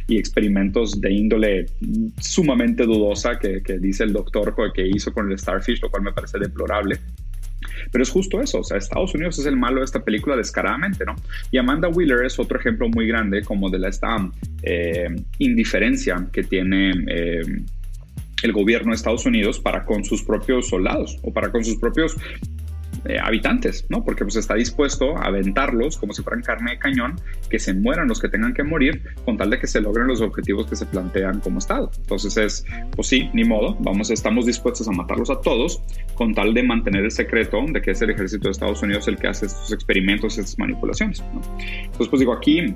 y 0.09 0.19
experimentos 0.19 1.01
de 1.01 1.13
índole 1.13 1.67
sumamente 2.21 2.85
dudosa 2.85 3.39
que, 3.39 3.61
dice 3.79 4.05
el 4.05 4.13
doctor 4.13 4.55
que 4.73 4.87
hizo 4.87 5.13
con 5.13 5.31
el 5.31 5.39
Starfish, 5.39 5.81
lo 5.83 5.91
cual 5.91 6.03
me 6.03 6.13
parece 6.13 6.39
deplorable. 6.39 6.99
Pero 7.91 8.03
es 8.03 8.11
justo 8.11 8.41
eso, 8.41 8.61
o 8.61 8.65
sea, 8.65 8.77
Estados 8.77 9.15
Unidos 9.15 9.39
es 9.39 9.47
el 9.47 9.57
malo 9.57 9.81
de 9.81 9.85
esta 9.85 10.05
película 10.05 10.37
descaradamente, 10.37 11.05
¿no? 11.05 11.15
Y 11.51 11.59
Amanda 11.59 11.89
Wheeler 11.89 12.25
es 12.25 12.39
otro 12.39 12.59
ejemplo 12.59 12.89
muy 12.89 13.07
grande 13.07 13.43
como 13.43 13.71
de 13.71 13.79
la 13.79 13.89
esta 13.89 14.31
eh, 14.63 15.09
indiferencia 15.39 16.29
que 16.33 16.43
tiene 16.43 16.93
eh, 17.09 17.43
el 18.43 18.53
gobierno 18.53 18.91
de 18.91 18.97
Estados 18.97 19.25
Unidos 19.27 19.59
para 19.59 19.85
con 19.85 20.05
sus 20.05 20.23
propios 20.23 20.69
soldados 20.69 21.19
o 21.23 21.33
para 21.33 21.51
con 21.51 21.65
sus 21.65 21.77
propios 21.77 22.17
eh, 23.05 23.19
habitantes, 23.23 23.87
¿no? 23.89 24.05
Porque 24.05 24.25
pues 24.25 24.37
está 24.37 24.55
dispuesto 24.55 25.17
a 25.17 25.27
aventarlos 25.27 25.97
como 25.97 26.13
si 26.13 26.23
fueran 26.23 26.43
carne 26.43 26.73
de 26.73 26.79
cañón, 26.79 27.21
que 27.51 27.59
se 27.59 27.75
mueran 27.75 28.09
los 28.09 28.21
que 28.21 28.29
tengan 28.29 28.55
que 28.55 28.63
morir, 28.63 29.03
con 29.25 29.37
tal 29.37 29.51
de 29.51 29.59
que 29.59 29.67
se 29.67 29.81
logren 29.81 30.07
los 30.07 30.21
objetivos 30.21 30.67
que 30.67 30.77
se 30.77 30.87
plantean 30.87 31.41
como 31.41 31.59
Estado. 31.59 31.91
Entonces 31.97 32.37
es, 32.37 32.67
pues 32.95 33.09
sí, 33.09 33.31
ni 33.33 33.45
modo, 33.45 33.77
vamos, 33.81 34.11
estamos 34.11 34.47
dispuestos 34.47 34.89
a 34.89 34.93
matarlos 34.93 35.31
a 35.31 35.41
todos, 35.41 35.83
con 36.15 36.35
tal 36.35 36.55
de 36.55 36.63
mantener 36.63 37.05
el 37.05 37.11
secreto 37.11 37.65
de 37.67 37.81
que 37.81 37.93
es 37.93 38.03
el 38.03 38.11
ejército 38.11 38.49
de 38.49 38.53
Estados 38.53 38.83
Unidos 38.83 39.09
el 39.09 39.17
que 39.17 39.29
hace 39.29 39.47
estos 39.47 39.73
experimentos, 39.73 40.39
estas 40.39 40.59
manipulaciones, 40.59 41.23
¿no? 41.33 41.43
Entonces, 41.59 42.09
pues 42.09 42.21
digo, 42.21 42.33
aquí 42.33 42.75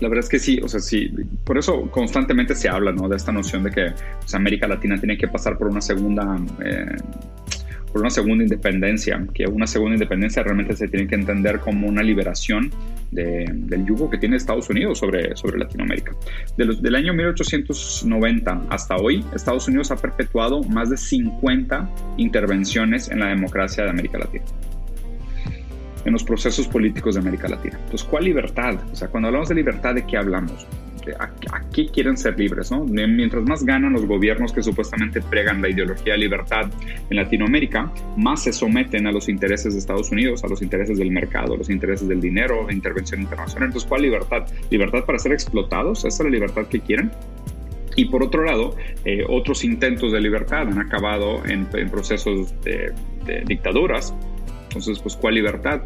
la 0.00 0.08
verdad 0.08 0.24
es 0.24 0.28
que 0.28 0.38
sí, 0.38 0.60
o 0.62 0.68
sea, 0.68 0.80
sí, 0.80 1.12
por 1.44 1.58
eso 1.58 1.90
constantemente 1.90 2.54
se 2.54 2.68
habla, 2.68 2.92
¿no? 2.92 3.08
De 3.08 3.16
esta 3.16 3.32
noción 3.32 3.64
de 3.64 3.70
que 3.70 3.92
pues, 4.20 4.34
América 4.34 4.68
Latina 4.68 4.96
tiene 4.96 5.18
que 5.18 5.26
pasar 5.26 5.58
por 5.58 5.68
una 5.68 5.80
segunda 5.80 6.36
eh, 6.64 6.96
por 7.92 8.00
una 8.02 8.10
segunda 8.10 8.44
independencia, 8.44 9.26
que 9.34 9.46
una 9.46 9.66
segunda 9.66 9.94
independencia 9.94 10.42
realmente 10.42 10.76
se 10.76 10.88
tiene 10.88 11.06
que 11.06 11.14
entender 11.14 11.60
como 11.60 11.88
una 11.88 12.02
liberación 12.02 12.70
del 13.10 13.86
yugo 13.86 14.10
que 14.10 14.18
tiene 14.18 14.36
Estados 14.36 14.68
Unidos 14.68 14.98
sobre, 14.98 15.34
sobre 15.36 15.58
Latinoamérica. 15.58 16.14
De 16.56 16.64
los, 16.64 16.82
del 16.82 16.94
año 16.94 17.14
1890 17.14 18.62
hasta 18.68 18.96
hoy, 18.96 19.24
Estados 19.34 19.66
Unidos 19.68 19.90
ha 19.90 19.96
perpetuado 19.96 20.62
más 20.64 20.90
de 20.90 20.96
50 20.96 21.90
intervenciones 22.18 23.10
en 23.10 23.20
la 23.20 23.28
democracia 23.28 23.84
de 23.84 23.90
América 23.90 24.18
Latina 24.18 24.44
en 26.04 26.12
los 26.12 26.24
procesos 26.24 26.66
políticos 26.68 27.16
de 27.16 27.20
América 27.20 27.48
Latina. 27.48 27.78
Entonces, 27.84 28.06
¿cuál 28.08 28.24
libertad? 28.24 28.76
O 28.90 28.96
sea, 28.96 29.08
cuando 29.08 29.28
hablamos 29.28 29.48
de 29.48 29.56
libertad, 29.56 29.94
¿de 29.94 30.06
qué 30.06 30.16
hablamos? 30.16 30.66
A, 31.18 31.30
qué 31.72 31.86
quieren 31.88 32.16
ser 32.16 32.38
libres, 32.38 32.70
¿no? 32.70 32.84
Mientras 32.84 33.44
más 33.44 33.64
ganan 33.64 33.92
los 33.92 34.06
gobiernos 34.06 34.52
que 34.52 34.62
supuestamente 34.62 35.20
pregan 35.20 35.62
la 35.62 35.68
ideología 35.68 36.14
de 36.14 36.18
libertad 36.18 36.70
en 37.10 37.16
Latinoamérica, 37.16 37.92
más 38.16 38.44
se 38.44 38.52
someten 38.52 39.06
a 39.06 39.12
los 39.12 39.28
intereses 39.28 39.72
de 39.74 39.78
Estados 39.78 40.10
Unidos, 40.10 40.44
a 40.44 40.48
los 40.48 40.62
intereses 40.62 40.98
del 40.98 41.10
mercado, 41.10 41.54
a 41.54 41.56
los 41.56 41.70
intereses 41.70 42.08
del 42.08 42.20
dinero, 42.20 42.66
de 42.66 42.74
intervención 42.74 43.20
internacional. 43.20 43.68
Entonces, 43.68 43.88
¿cuál 43.88 44.02
libertad? 44.02 44.46
¿Libertad 44.70 45.04
para 45.04 45.18
ser 45.18 45.32
explotados? 45.32 46.00
¿Esa 46.04 46.08
es 46.08 46.24
la 46.24 46.30
libertad 46.30 46.66
que 46.66 46.80
quieren? 46.80 47.10
Y 47.96 48.04
por 48.04 48.22
otro 48.22 48.44
lado, 48.44 48.76
eh, 49.04 49.24
otros 49.28 49.64
intentos 49.64 50.12
de 50.12 50.20
libertad 50.20 50.68
han 50.68 50.78
acabado 50.78 51.44
en, 51.46 51.66
procesos 51.90 52.54
de, 52.62 52.92
de 53.26 53.42
dictaduras 53.44 54.14
entonces, 54.68 54.98
pues, 55.00 55.16
¿cuál 55.16 55.34
libertad? 55.34 55.80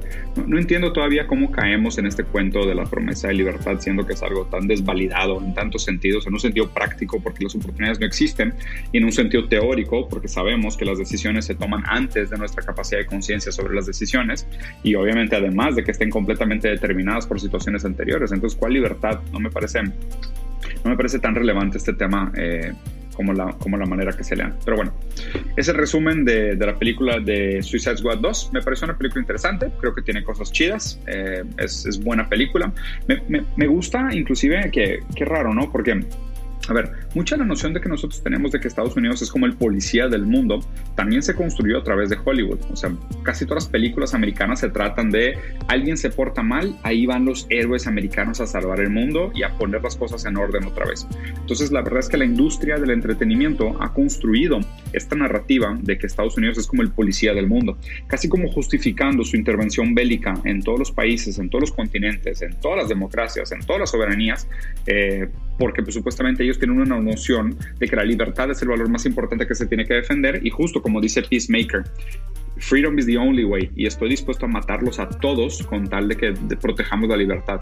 No, 0.46 0.58
entiendo 0.58 0.92
todavía 0.92 1.26
cómo 1.26 1.50
caemos 1.50 1.98
en 1.98 2.06
este 2.06 2.24
cuento 2.24 2.66
de 2.66 2.74
la 2.74 2.84
promesa 2.84 3.28
de 3.28 3.34
libertad, 3.34 3.78
siendo 3.78 4.04
que 4.04 4.14
es 4.14 4.22
algo 4.22 4.44
tan 4.46 4.66
desvalidado 4.66 5.40
en 5.40 5.54
tantos 5.54 5.84
sentidos, 5.84 6.26
en 6.26 6.34
un 6.34 6.40
sentido 6.40 6.68
práctico, 6.68 7.20
porque 7.20 7.44
las 7.44 7.54
oportunidades 7.54 8.00
no 8.00 8.06
existen, 8.06 8.54
y 8.90 8.98
en 8.98 9.04
un 9.04 9.12
sentido 9.12 9.46
teórico, 9.48 10.08
porque 10.08 10.28
sabemos 10.28 10.76
que 10.76 10.84
las 10.84 10.98
decisiones 10.98 11.44
se 11.44 11.54
toman 11.54 11.82
antes 11.86 12.30
de 12.30 12.38
nuestra 12.38 12.64
capacidad 12.64 13.00
de 13.00 13.06
conciencia 13.06 13.52
sobre 13.52 13.74
las 13.74 13.86
decisiones, 13.86 14.46
y 14.82 14.94
obviamente 14.96 15.36
además 15.36 15.76
de 15.76 15.84
que 15.84 15.92
estén 15.92 16.10
completamente 16.10 16.68
determinadas 16.68 17.26
por 17.26 17.40
situaciones 17.40 17.84
anteriores. 17.84 18.32
Entonces, 18.32 18.58
¿cuál 18.58 18.72
libertad? 18.72 19.20
No 19.32 19.38
me 19.38 19.50
parece, 19.50 19.82
no 19.82 20.90
me 20.90 20.96
parece 20.96 21.20
tan 21.20 21.34
relevante 21.34 21.78
este 21.78 21.92
tema. 21.92 22.32
Eh, 22.36 22.72
como 23.14 23.32
la, 23.32 23.52
como 23.58 23.76
la 23.76 23.86
manera 23.86 24.12
que 24.12 24.24
se 24.24 24.36
lean. 24.36 24.56
Pero 24.64 24.76
bueno, 24.76 24.92
ese 25.56 25.72
resumen 25.72 26.24
de, 26.24 26.56
de 26.56 26.66
la 26.66 26.78
película 26.78 27.20
de 27.20 27.62
Suicide 27.62 27.96
Squad 27.96 28.18
2 28.18 28.50
me 28.52 28.62
pareció 28.62 28.86
una 28.86 28.96
película 28.96 29.20
interesante, 29.20 29.70
creo 29.80 29.94
que 29.94 30.02
tiene 30.02 30.22
cosas 30.22 30.52
chidas, 30.52 30.98
eh, 31.06 31.44
es, 31.58 31.86
es, 31.86 32.02
buena 32.02 32.28
película. 32.28 32.72
Me, 33.06 33.22
me, 33.28 33.44
me 33.56 33.66
gusta 33.66 34.08
inclusive 34.12 34.70
que, 34.70 35.00
qué 35.14 35.24
raro, 35.24 35.54
¿no? 35.54 35.70
Porque 35.70 36.00
a 36.68 36.72
ver, 36.72 36.92
mucha 37.14 37.36
la 37.36 37.44
noción 37.44 37.72
de 37.72 37.80
que 37.80 37.88
nosotros 37.88 38.22
tenemos 38.22 38.52
de 38.52 38.60
que 38.60 38.68
Estados 38.68 38.96
Unidos 38.96 39.20
es 39.20 39.30
como 39.30 39.46
el 39.46 39.54
policía 39.54 40.08
del 40.08 40.24
mundo 40.24 40.60
también 40.94 41.22
se 41.22 41.34
construyó 41.34 41.78
a 41.78 41.82
través 41.82 42.08
de 42.08 42.18
Hollywood. 42.24 42.60
O 42.70 42.76
sea, 42.76 42.92
casi 43.24 43.46
todas 43.46 43.64
las 43.64 43.70
películas 43.70 44.14
americanas 44.14 44.60
se 44.60 44.68
tratan 44.68 45.10
de 45.10 45.36
alguien 45.66 45.96
se 45.96 46.10
porta 46.10 46.42
mal, 46.42 46.78
ahí 46.84 47.06
van 47.06 47.24
los 47.24 47.46
héroes 47.50 47.86
americanos 47.86 48.40
a 48.40 48.46
salvar 48.46 48.80
el 48.80 48.90
mundo 48.90 49.32
y 49.34 49.42
a 49.42 49.50
poner 49.58 49.82
las 49.82 49.96
cosas 49.96 50.24
en 50.24 50.36
orden 50.36 50.64
otra 50.64 50.86
vez. 50.86 51.06
Entonces, 51.40 51.72
la 51.72 51.82
verdad 51.82 52.00
es 52.00 52.08
que 52.08 52.16
la 52.16 52.24
industria 52.24 52.78
del 52.78 52.90
entretenimiento 52.90 53.76
ha 53.82 53.92
construido 53.92 54.60
esta 54.92 55.16
narrativa 55.16 55.76
de 55.80 55.98
que 55.98 56.06
Estados 56.06 56.36
Unidos 56.36 56.58
es 56.58 56.66
como 56.66 56.82
el 56.82 56.90
policía 56.90 57.34
del 57.34 57.48
mundo, 57.48 57.76
casi 58.06 58.28
como 58.28 58.48
justificando 58.50 59.24
su 59.24 59.36
intervención 59.36 59.94
bélica 59.94 60.34
en 60.44 60.62
todos 60.62 60.78
los 60.78 60.92
países, 60.92 61.38
en 61.38 61.50
todos 61.50 61.62
los 61.62 61.72
continentes, 61.72 62.42
en 62.42 62.58
todas 62.60 62.78
las 62.78 62.88
democracias, 62.88 63.50
en 63.52 63.60
todas 63.60 63.80
las 63.80 63.90
soberanías, 63.90 64.46
eh, 64.86 65.28
porque 65.58 65.82
pues, 65.82 65.94
supuestamente 65.94 66.42
ellos 66.42 66.58
tienen 66.62 66.80
una 66.80 67.00
noción 67.00 67.56
de 67.80 67.88
que 67.88 67.96
la 67.96 68.04
libertad 68.04 68.48
es 68.52 68.62
el 68.62 68.68
valor 68.68 68.88
más 68.88 69.04
importante 69.04 69.48
que 69.48 69.54
se 69.56 69.66
tiene 69.66 69.84
que 69.84 69.94
defender 69.94 70.40
y 70.46 70.50
justo 70.50 70.80
como 70.80 71.00
dice 71.00 71.20
Peacemaker, 71.22 71.82
freedom 72.58 72.96
is 73.00 73.06
the 73.06 73.18
only 73.18 73.44
way 73.44 73.68
y 73.74 73.86
estoy 73.86 74.10
dispuesto 74.10 74.46
a 74.46 74.48
matarlos 74.48 75.00
a 75.00 75.08
todos 75.08 75.66
con 75.66 75.88
tal 75.88 76.06
de 76.06 76.16
que 76.16 76.32
protejamos 76.60 77.08
la 77.08 77.16
libertad. 77.16 77.58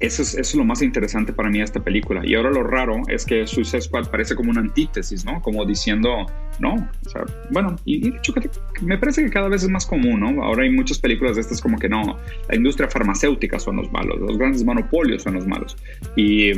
Eso 0.00 0.22
es, 0.22 0.54
lo 0.54 0.64
más 0.64 0.82
interesante 0.82 1.32
para 1.32 1.48
mí 1.48 1.58
de 1.58 1.64
esta 1.64 1.82
película. 1.82 2.20
Y 2.24 2.34
ahora 2.34 2.50
lo 2.50 2.62
raro 2.62 3.02
es 3.08 3.24
que 3.24 3.46
Suicide 3.46 3.82
Squad 3.82 4.10
parece 4.10 4.34
como 4.34 4.50
una 4.50 4.60
antítesis, 4.60 5.24
¿no? 5.24 5.40
Como 5.40 5.64
diciendo, 5.64 6.26
no, 6.58 6.74
o 6.74 7.08
sea, 7.08 7.24
bueno, 7.50 7.76
y, 7.84 8.10
de 8.10 8.18
hecho 8.18 8.34
me 8.82 8.98
parece 8.98 9.24
que 9.24 9.30
cada 9.30 9.48
vez 9.48 9.62
es 9.62 9.70
más 9.70 9.86
común, 9.86 10.20
¿no? 10.20 10.42
Ahora 10.42 10.64
hay 10.64 10.70
muchas 10.70 10.98
películas 10.98 11.36
de 11.36 11.42
estas 11.42 11.60
como 11.60 11.78
que 11.78 11.88
no, 11.88 12.18
la 12.48 12.56
industria 12.56 12.88
farmacéutica 12.88 13.58
son 13.58 13.76
los 13.76 13.90
malos, 13.92 14.20
los 14.20 14.36
grandes 14.36 14.64
monopolios 14.64 15.22
son 15.22 15.34
los 15.34 15.46
malos. 15.46 15.76
Y 16.16 16.52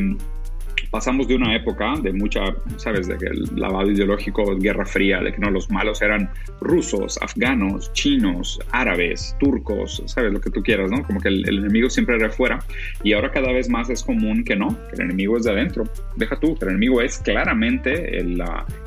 pasamos 0.91 1.29
de 1.29 1.35
una 1.35 1.55
época 1.55 1.95
de 2.03 2.13
mucha, 2.13 2.41
¿sabes?, 2.77 3.07
de 3.09 3.17
que 3.17 3.27
el 3.27 3.45
lavado 3.57 3.91
ideológico, 3.91 4.57
guerra 4.57 4.87
fría, 4.87 5.21
de 5.21 5.33
que 5.33 5.39
no, 5.39 5.51
los 5.51 5.71
malos 5.71 6.03
eran 6.03 6.31
rusos, 6.61 7.19
afganos, 7.21 7.93
chinos, 7.93 8.59
árabes, 8.73 9.37
turcos, 9.39 10.03
¿sabes?, 10.07 10.33
lo 10.33 10.41
que 10.41 10.51
tú 10.51 10.63
quieras, 10.63 10.91
¿no? 10.91 11.03
Como 11.03 11.21
que 11.21 11.29
el, 11.29 11.47
enemigo 11.49 11.91
siempre 11.91 12.17
era 12.17 12.29
afuera 12.29 12.59
y 13.03 13.13
ahora 13.13 13.31
cada 13.31 13.53
vez 13.53 13.69
más 13.69 13.91
es 13.91 14.03
común 14.03 14.45
que 14.45 14.57
no, 14.57 14.77
que 14.89 14.97
el 14.97 15.03
enemigo 15.03 15.37
es 15.37 15.45
de 15.45 15.53
adentro. 15.53 15.85
Deja 16.17 16.39
tú, 16.39 16.57
que 16.57 16.65
el 16.65 16.71
enemigo 16.73 17.01
es 17.01 17.19
claramente 17.19 18.19
el, 18.19 18.43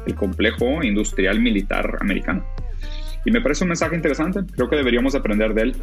el 0.05 0.15
complejo 0.15 0.83
industrial 0.83 1.39
militar 1.39 1.97
americano. 1.99 2.43
Y 3.25 3.31
me 3.31 3.41
parece 3.41 3.63
un 3.63 3.69
mensaje 3.69 3.95
interesante, 3.95 4.41
creo 4.55 4.69
que 4.69 4.77
deberíamos 4.77 5.15
aprender 5.15 5.53
de 5.53 5.61
él. 5.63 5.75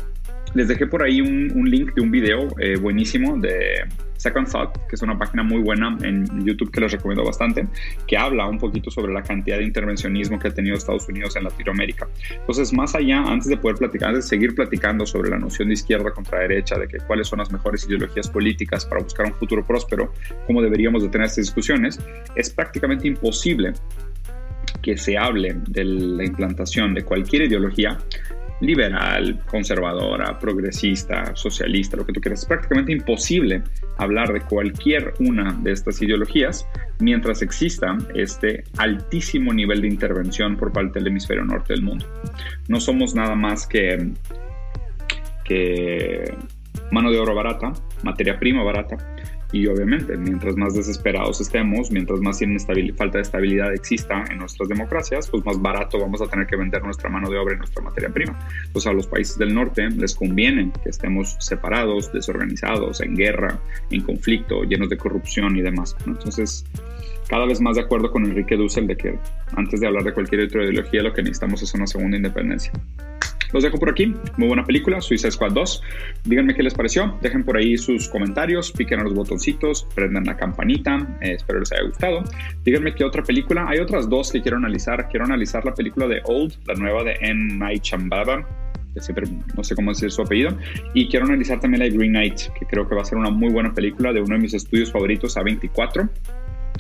les 0.54 0.68
dejé 0.68 0.86
por 0.86 1.02
ahí 1.02 1.20
un, 1.20 1.70
link 1.70 1.94
de 1.94 2.00
un 2.00 2.10
video 2.10 2.48
eh, 2.58 2.76
buenísimo 2.76 3.36
de 3.36 3.84
Second 4.26 4.50
Thought, 4.50 4.76
que 4.88 4.96
es 4.96 5.02
una 5.02 5.16
página 5.16 5.44
muy 5.44 5.62
buena 5.62 5.96
en 6.02 6.44
YouTube 6.44 6.72
que 6.72 6.80
les 6.80 6.90
recomiendo 6.90 7.24
bastante, 7.24 7.68
que 8.08 8.16
habla 8.16 8.46
un 8.46 8.58
poquito 8.58 8.90
sobre 8.90 9.12
la 9.12 9.22
cantidad 9.22 9.58
de 9.58 9.64
intervencionismo 9.64 10.38
que 10.38 10.48
ha 10.48 10.54
tenido 10.54 10.76
Estados 10.76 11.08
Unidos 11.08 11.36
en 11.36 11.44
Latinoamérica. 11.44 12.08
Entonces, 12.32 12.72
más 12.72 12.96
allá, 12.96 13.18
antes 13.18 13.48
de 13.48 13.56
poder 13.56 13.76
platicar, 13.76 14.08
antes 14.08 14.24
de 14.24 14.28
seguir 14.28 14.54
platicando 14.56 15.06
sobre 15.06 15.30
la 15.30 15.38
noción 15.38 15.68
de 15.68 15.74
izquierda 15.74 16.10
contra 16.10 16.40
derecha, 16.40 16.76
de 16.76 16.88
que 16.88 16.98
cuáles 16.98 17.28
son 17.28 17.38
las 17.38 17.52
mejores 17.52 17.86
ideologías 17.86 18.28
políticas 18.28 18.84
para 18.84 19.00
buscar 19.00 19.26
un 19.26 19.34
futuro 19.34 19.64
próspero, 19.64 20.12
cómo 20.46 20.60
deberíamos 20.60 21.04
de 21.04 21.08
tener 21.08 21.26
estas 21.26 21.44
discusiones, 21.44 22.00
es 22.34 22.50
prácticamente 22.50 23.06
imposible 23.06 23.74
que 24.82 24.96
se 24.96 25.16
hable 25.16 25.56
de 25.68 25.84
la 25.84 26.24
implantación 26.24 26.94
de 26.94 27.02
cualquier 27.02 27.42
ideología 27.42 27.98
liberal, 28.60 29.40
conservadora, 29.46 30.38
progresista, 30.38 31.34
socialista, 31.36 31.96
lo 31.96 32.06
que 32.06 32.12
tú 32.12 32.20
quieras. 32.20 32.40
Es 32.40 32.46
prácticamente 32.46 32.92
imposible 32.92 33.62
hablar 33.98 34.32
de 34.32 34.40
cualquier 34.40 35.14
una 35.20 35.52
de 35.62 35.72
estas 35.72 36.00
ideologías 36.02 36.66
mientras 36.98 37.42
exista 37.42 37.96
este 38.14 38.64
altísimo 38.78 39.52
nivel 39.52 39.82
de 39.82 39.88
intervención 39.88 40.56
por 40.56 40.72
parte 40.72 40.98
del 40.98 41.08
hemisferio 41.08 41.44
norte 41.44 41.74
del 41.74 41.82
mundo. 41.82 42.06
No 42.68 42.80
somos 42.80 43.14
nada 43.14 43.34
más 43.34 43.66
que, 43.66 44.12
mano 46.90 47.10
de 47.10 47.18
oro 47.18 47.34
barata, 47.34 47.72
materia 48.02 48.38
prima 48.38 48.62
barata, 48.62 49.15
y 49.52 49.66
obviamente, 49.66 50.16
mientras 50.16 50.56
más 50.56 50.74
desesperados 50.74 51.40
estemos, 51.40 51.90
mientras 51.90 52.20
más 52.20 52.40
falta 52.96 53.18
de 53.18 53.22
estabilidad 53.22 53.72
exista 53.74 54.24
en 54.30 54.38
nuestras 54.38 54.68
democracias, 54.68 55.28
pues 55.30 55.44
más 55.44 55.60
barato 55.60 55.98
vamos 55.98 56.20
a 56.20 56.26
tener 56.26 56.46
que 56.46 56.56
vender 56.56 56.82
nuestra 56.82 57.08
mano 57.08 57.30
de 57.30 57.38
obra 57.38 57.54
y 57.54 57.58
nuestra 57.58 57.82
materia 57.82 58.10
prima. 58.10 58.38
Pues 58.72 58.86
a 58.86 58.92
los 58.92 59.06
países 59.06 59.38
del 59.38 59.54
norte 59.54 59.88
les 59.90 60.14
conviene 60.14 60.72
que 60.82 60.90
estemos 60.90 61.36
separados, 61.38 62.12
desorganizados, 62.12 63.00
en 63.00 63.14
guerra, 63.14 63.58
en 63.90 64.02
conflicto, 64.02 64.64
llenos 64.64 64.88
de 64.88 64.96
corrupción 64.96 65.56
y 65.56 65.62
demás. 65.62 65.96
Entonces, 66.06 66.64
cada 67.28 67.46
vez 67.46 67.60
más 67.60 67.76
de 67.76 67.82
acuerdo 67.82 68.10
con 68.10 68.24
Enrique 68.24 68.56
Dussel 68.56 68.86
de 68.86 68.96
que 68.96 69.18
antes 69.54 69.80
de 69.80 69.86
hablar 69.86 70.04
de 70.04 70.12
cualquier 70.12 70.42
otra 70.42 70.64
ideología, 70.64 71.02
lo 71.02 71.12
que 71.12 71.22
necesitamos 71.22 71.62
es 71.62 71.72
una 71.74 71.86
segunda 71.86 72.16
independencia. 72.16 72.72
Los 73.52 73.62
dejo 73.62 73.78
por 73.78 73.90
aquí. 73.90 74.14
Muy 74.36 74.48
buena 74.48 74.64
película, 74.64 75.00
Suicide 75.00 75.30
Squad 75.30 75.52
2. 75.52 75.82
Díganme 76.24 76.54
qué 76.54 76.62
les 76.62 76.74
pareció. 76.74 77.18
Dejen 77.20 77.44
por 77.44 77.56
ahí 77.56 77.76
sus 77.76 78.08
comentarios, 78.08 78.72
piquen 78.72 79.00
a 79.00 79.04
los 79.04 79.14
botoncitos, 79.14 79.86
prendan 79.94 80.24
la 80.24 80.36
campanita. 80.36 81.18
Eh, 81.20 81.34
espero 81.34 81.60
les 81.60 81.72
haya 81.72 81.82
gustado. 81.82 82.24
Díganme 82.64 82.94
qué 82.94 83.04
otra 83.04 83.22
película. 83.22 83.66
Hay 83.68 83.78
otras 83.78 84.08
dos 84.08 84.32
que 84.32 84.42
quiero 84.42 84.56
analizar. 84.56 85.08
Quiero 85.08 85.24
analizar 85.24 85.64
la 85.64 85.74
película 85.74 86.06
de 86.06 86.20
Old, 86.24 86.54
la 86.66 86.74
nueva 86.74 87.04
de 87.04 87.16
N. 87.20 87.58
Night 87.58 87.84
que 88.94 89.02
siempre 89.02 89.26
no 89.54 89.62
sé 89.62 89.74
cómo 89.74 89.90
decir 89.90 90.10
su 90.10 90.22
apellido. 90.22 90.56
Y 90.94 91.08
quiero 91.08 91.26
analizar 91.26 91.60
también 91.60 91.80
la 91.80 91.84
de 91.84 91.96
Green 91.96 92.12
Knight, 92.12 92.40
que 92.58 92.66
creo 92.66 92.88
que 92.88 92.94
va 92.94 93.02
a 93.02 93.04
ser 93.04 93.18
una 93.18 93.30
muy 93.30 93.52
buena 93.52 93.74
película 93.74 94.12
de 94.12 94.20
uno 94.20 94.34
de 94.36 94.40
mis 94.40 94.54
estudios 94.54 94.90
favoritos, 94.90 95.36
A24 95.36 96.08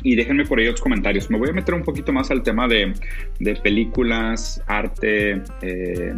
y 0.02 0.14
déjenme 0.14 0.44
por 0.44 0.58
ahí 0.58 0.66
otros 0.66 0.80
comentarios. 0.80 1.30
Me 1.30 1.38
voy 1.38 1.50
a 1.50 1.52
meter 1.52 1.74
un 1.74 1.82
poquito 1.82 2.12
más 2.12 2.30
al 2.30 2.42
tema 2.42 2.68
de, 2.68 2.92
de 3.40 3.56
películas, 3.56 4.62
arte, 4.66 5.42
eh, 5.62 6.14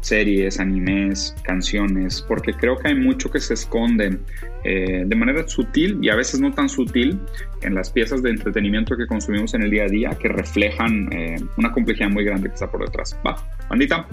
series, 0.00 0.60
animes, 0.60 1.34
canciones, 1.42 2.24
porque 2.26 2.52
creo 2.52 2.76
que 2.76 2.88
hay 2.88 2.94
mucho 2.94 3.30
que 3.30 3.40
se 3.40 3.54
esconde 3.54 4.18
eh, 4.64 5.04
de 5.06 5.16
manera 5.16 5.46
sutil 5.46 5.98
y 6.02 6.08
a 6.08 6.16
veces 6.16 6.40
no 6.40 6.52
tan 6.52 6.68
sutil 6.68 7.18
en 7.62 7.74
las 7.74 7.90
piezas 7.90 8.22
de 8.22 8.30
entretenimiento 8.30 8.96
que 8.96 9.06
consumimos 9.06 9.54
en 9.54 9.62
el 9.62 9.70
día 9.70 9.84
a 9.84 9.88
día 9.88 10.10
que 10.10 10.28
reflejan 10.28 11.12
eh, 11.12 11.36
una 11.56 11.72
complejidad 11.72 12.10
muy 12.10 12.24
grande 12.24 12.48
que 12.48 12.54
está 12.54 12.70
por 12.70 12.84
detrás. 12.84 13.18
Va, 13.26 13.36
bandita, 13.68 14.06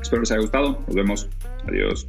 espero 0.00 0.22
les 0.22 0.30
haya 0.32 0.40
gustado, 0.40 0.82
nos 0.86 0.94
vemos, 0.94 1.28
adiós. 1.66 2.08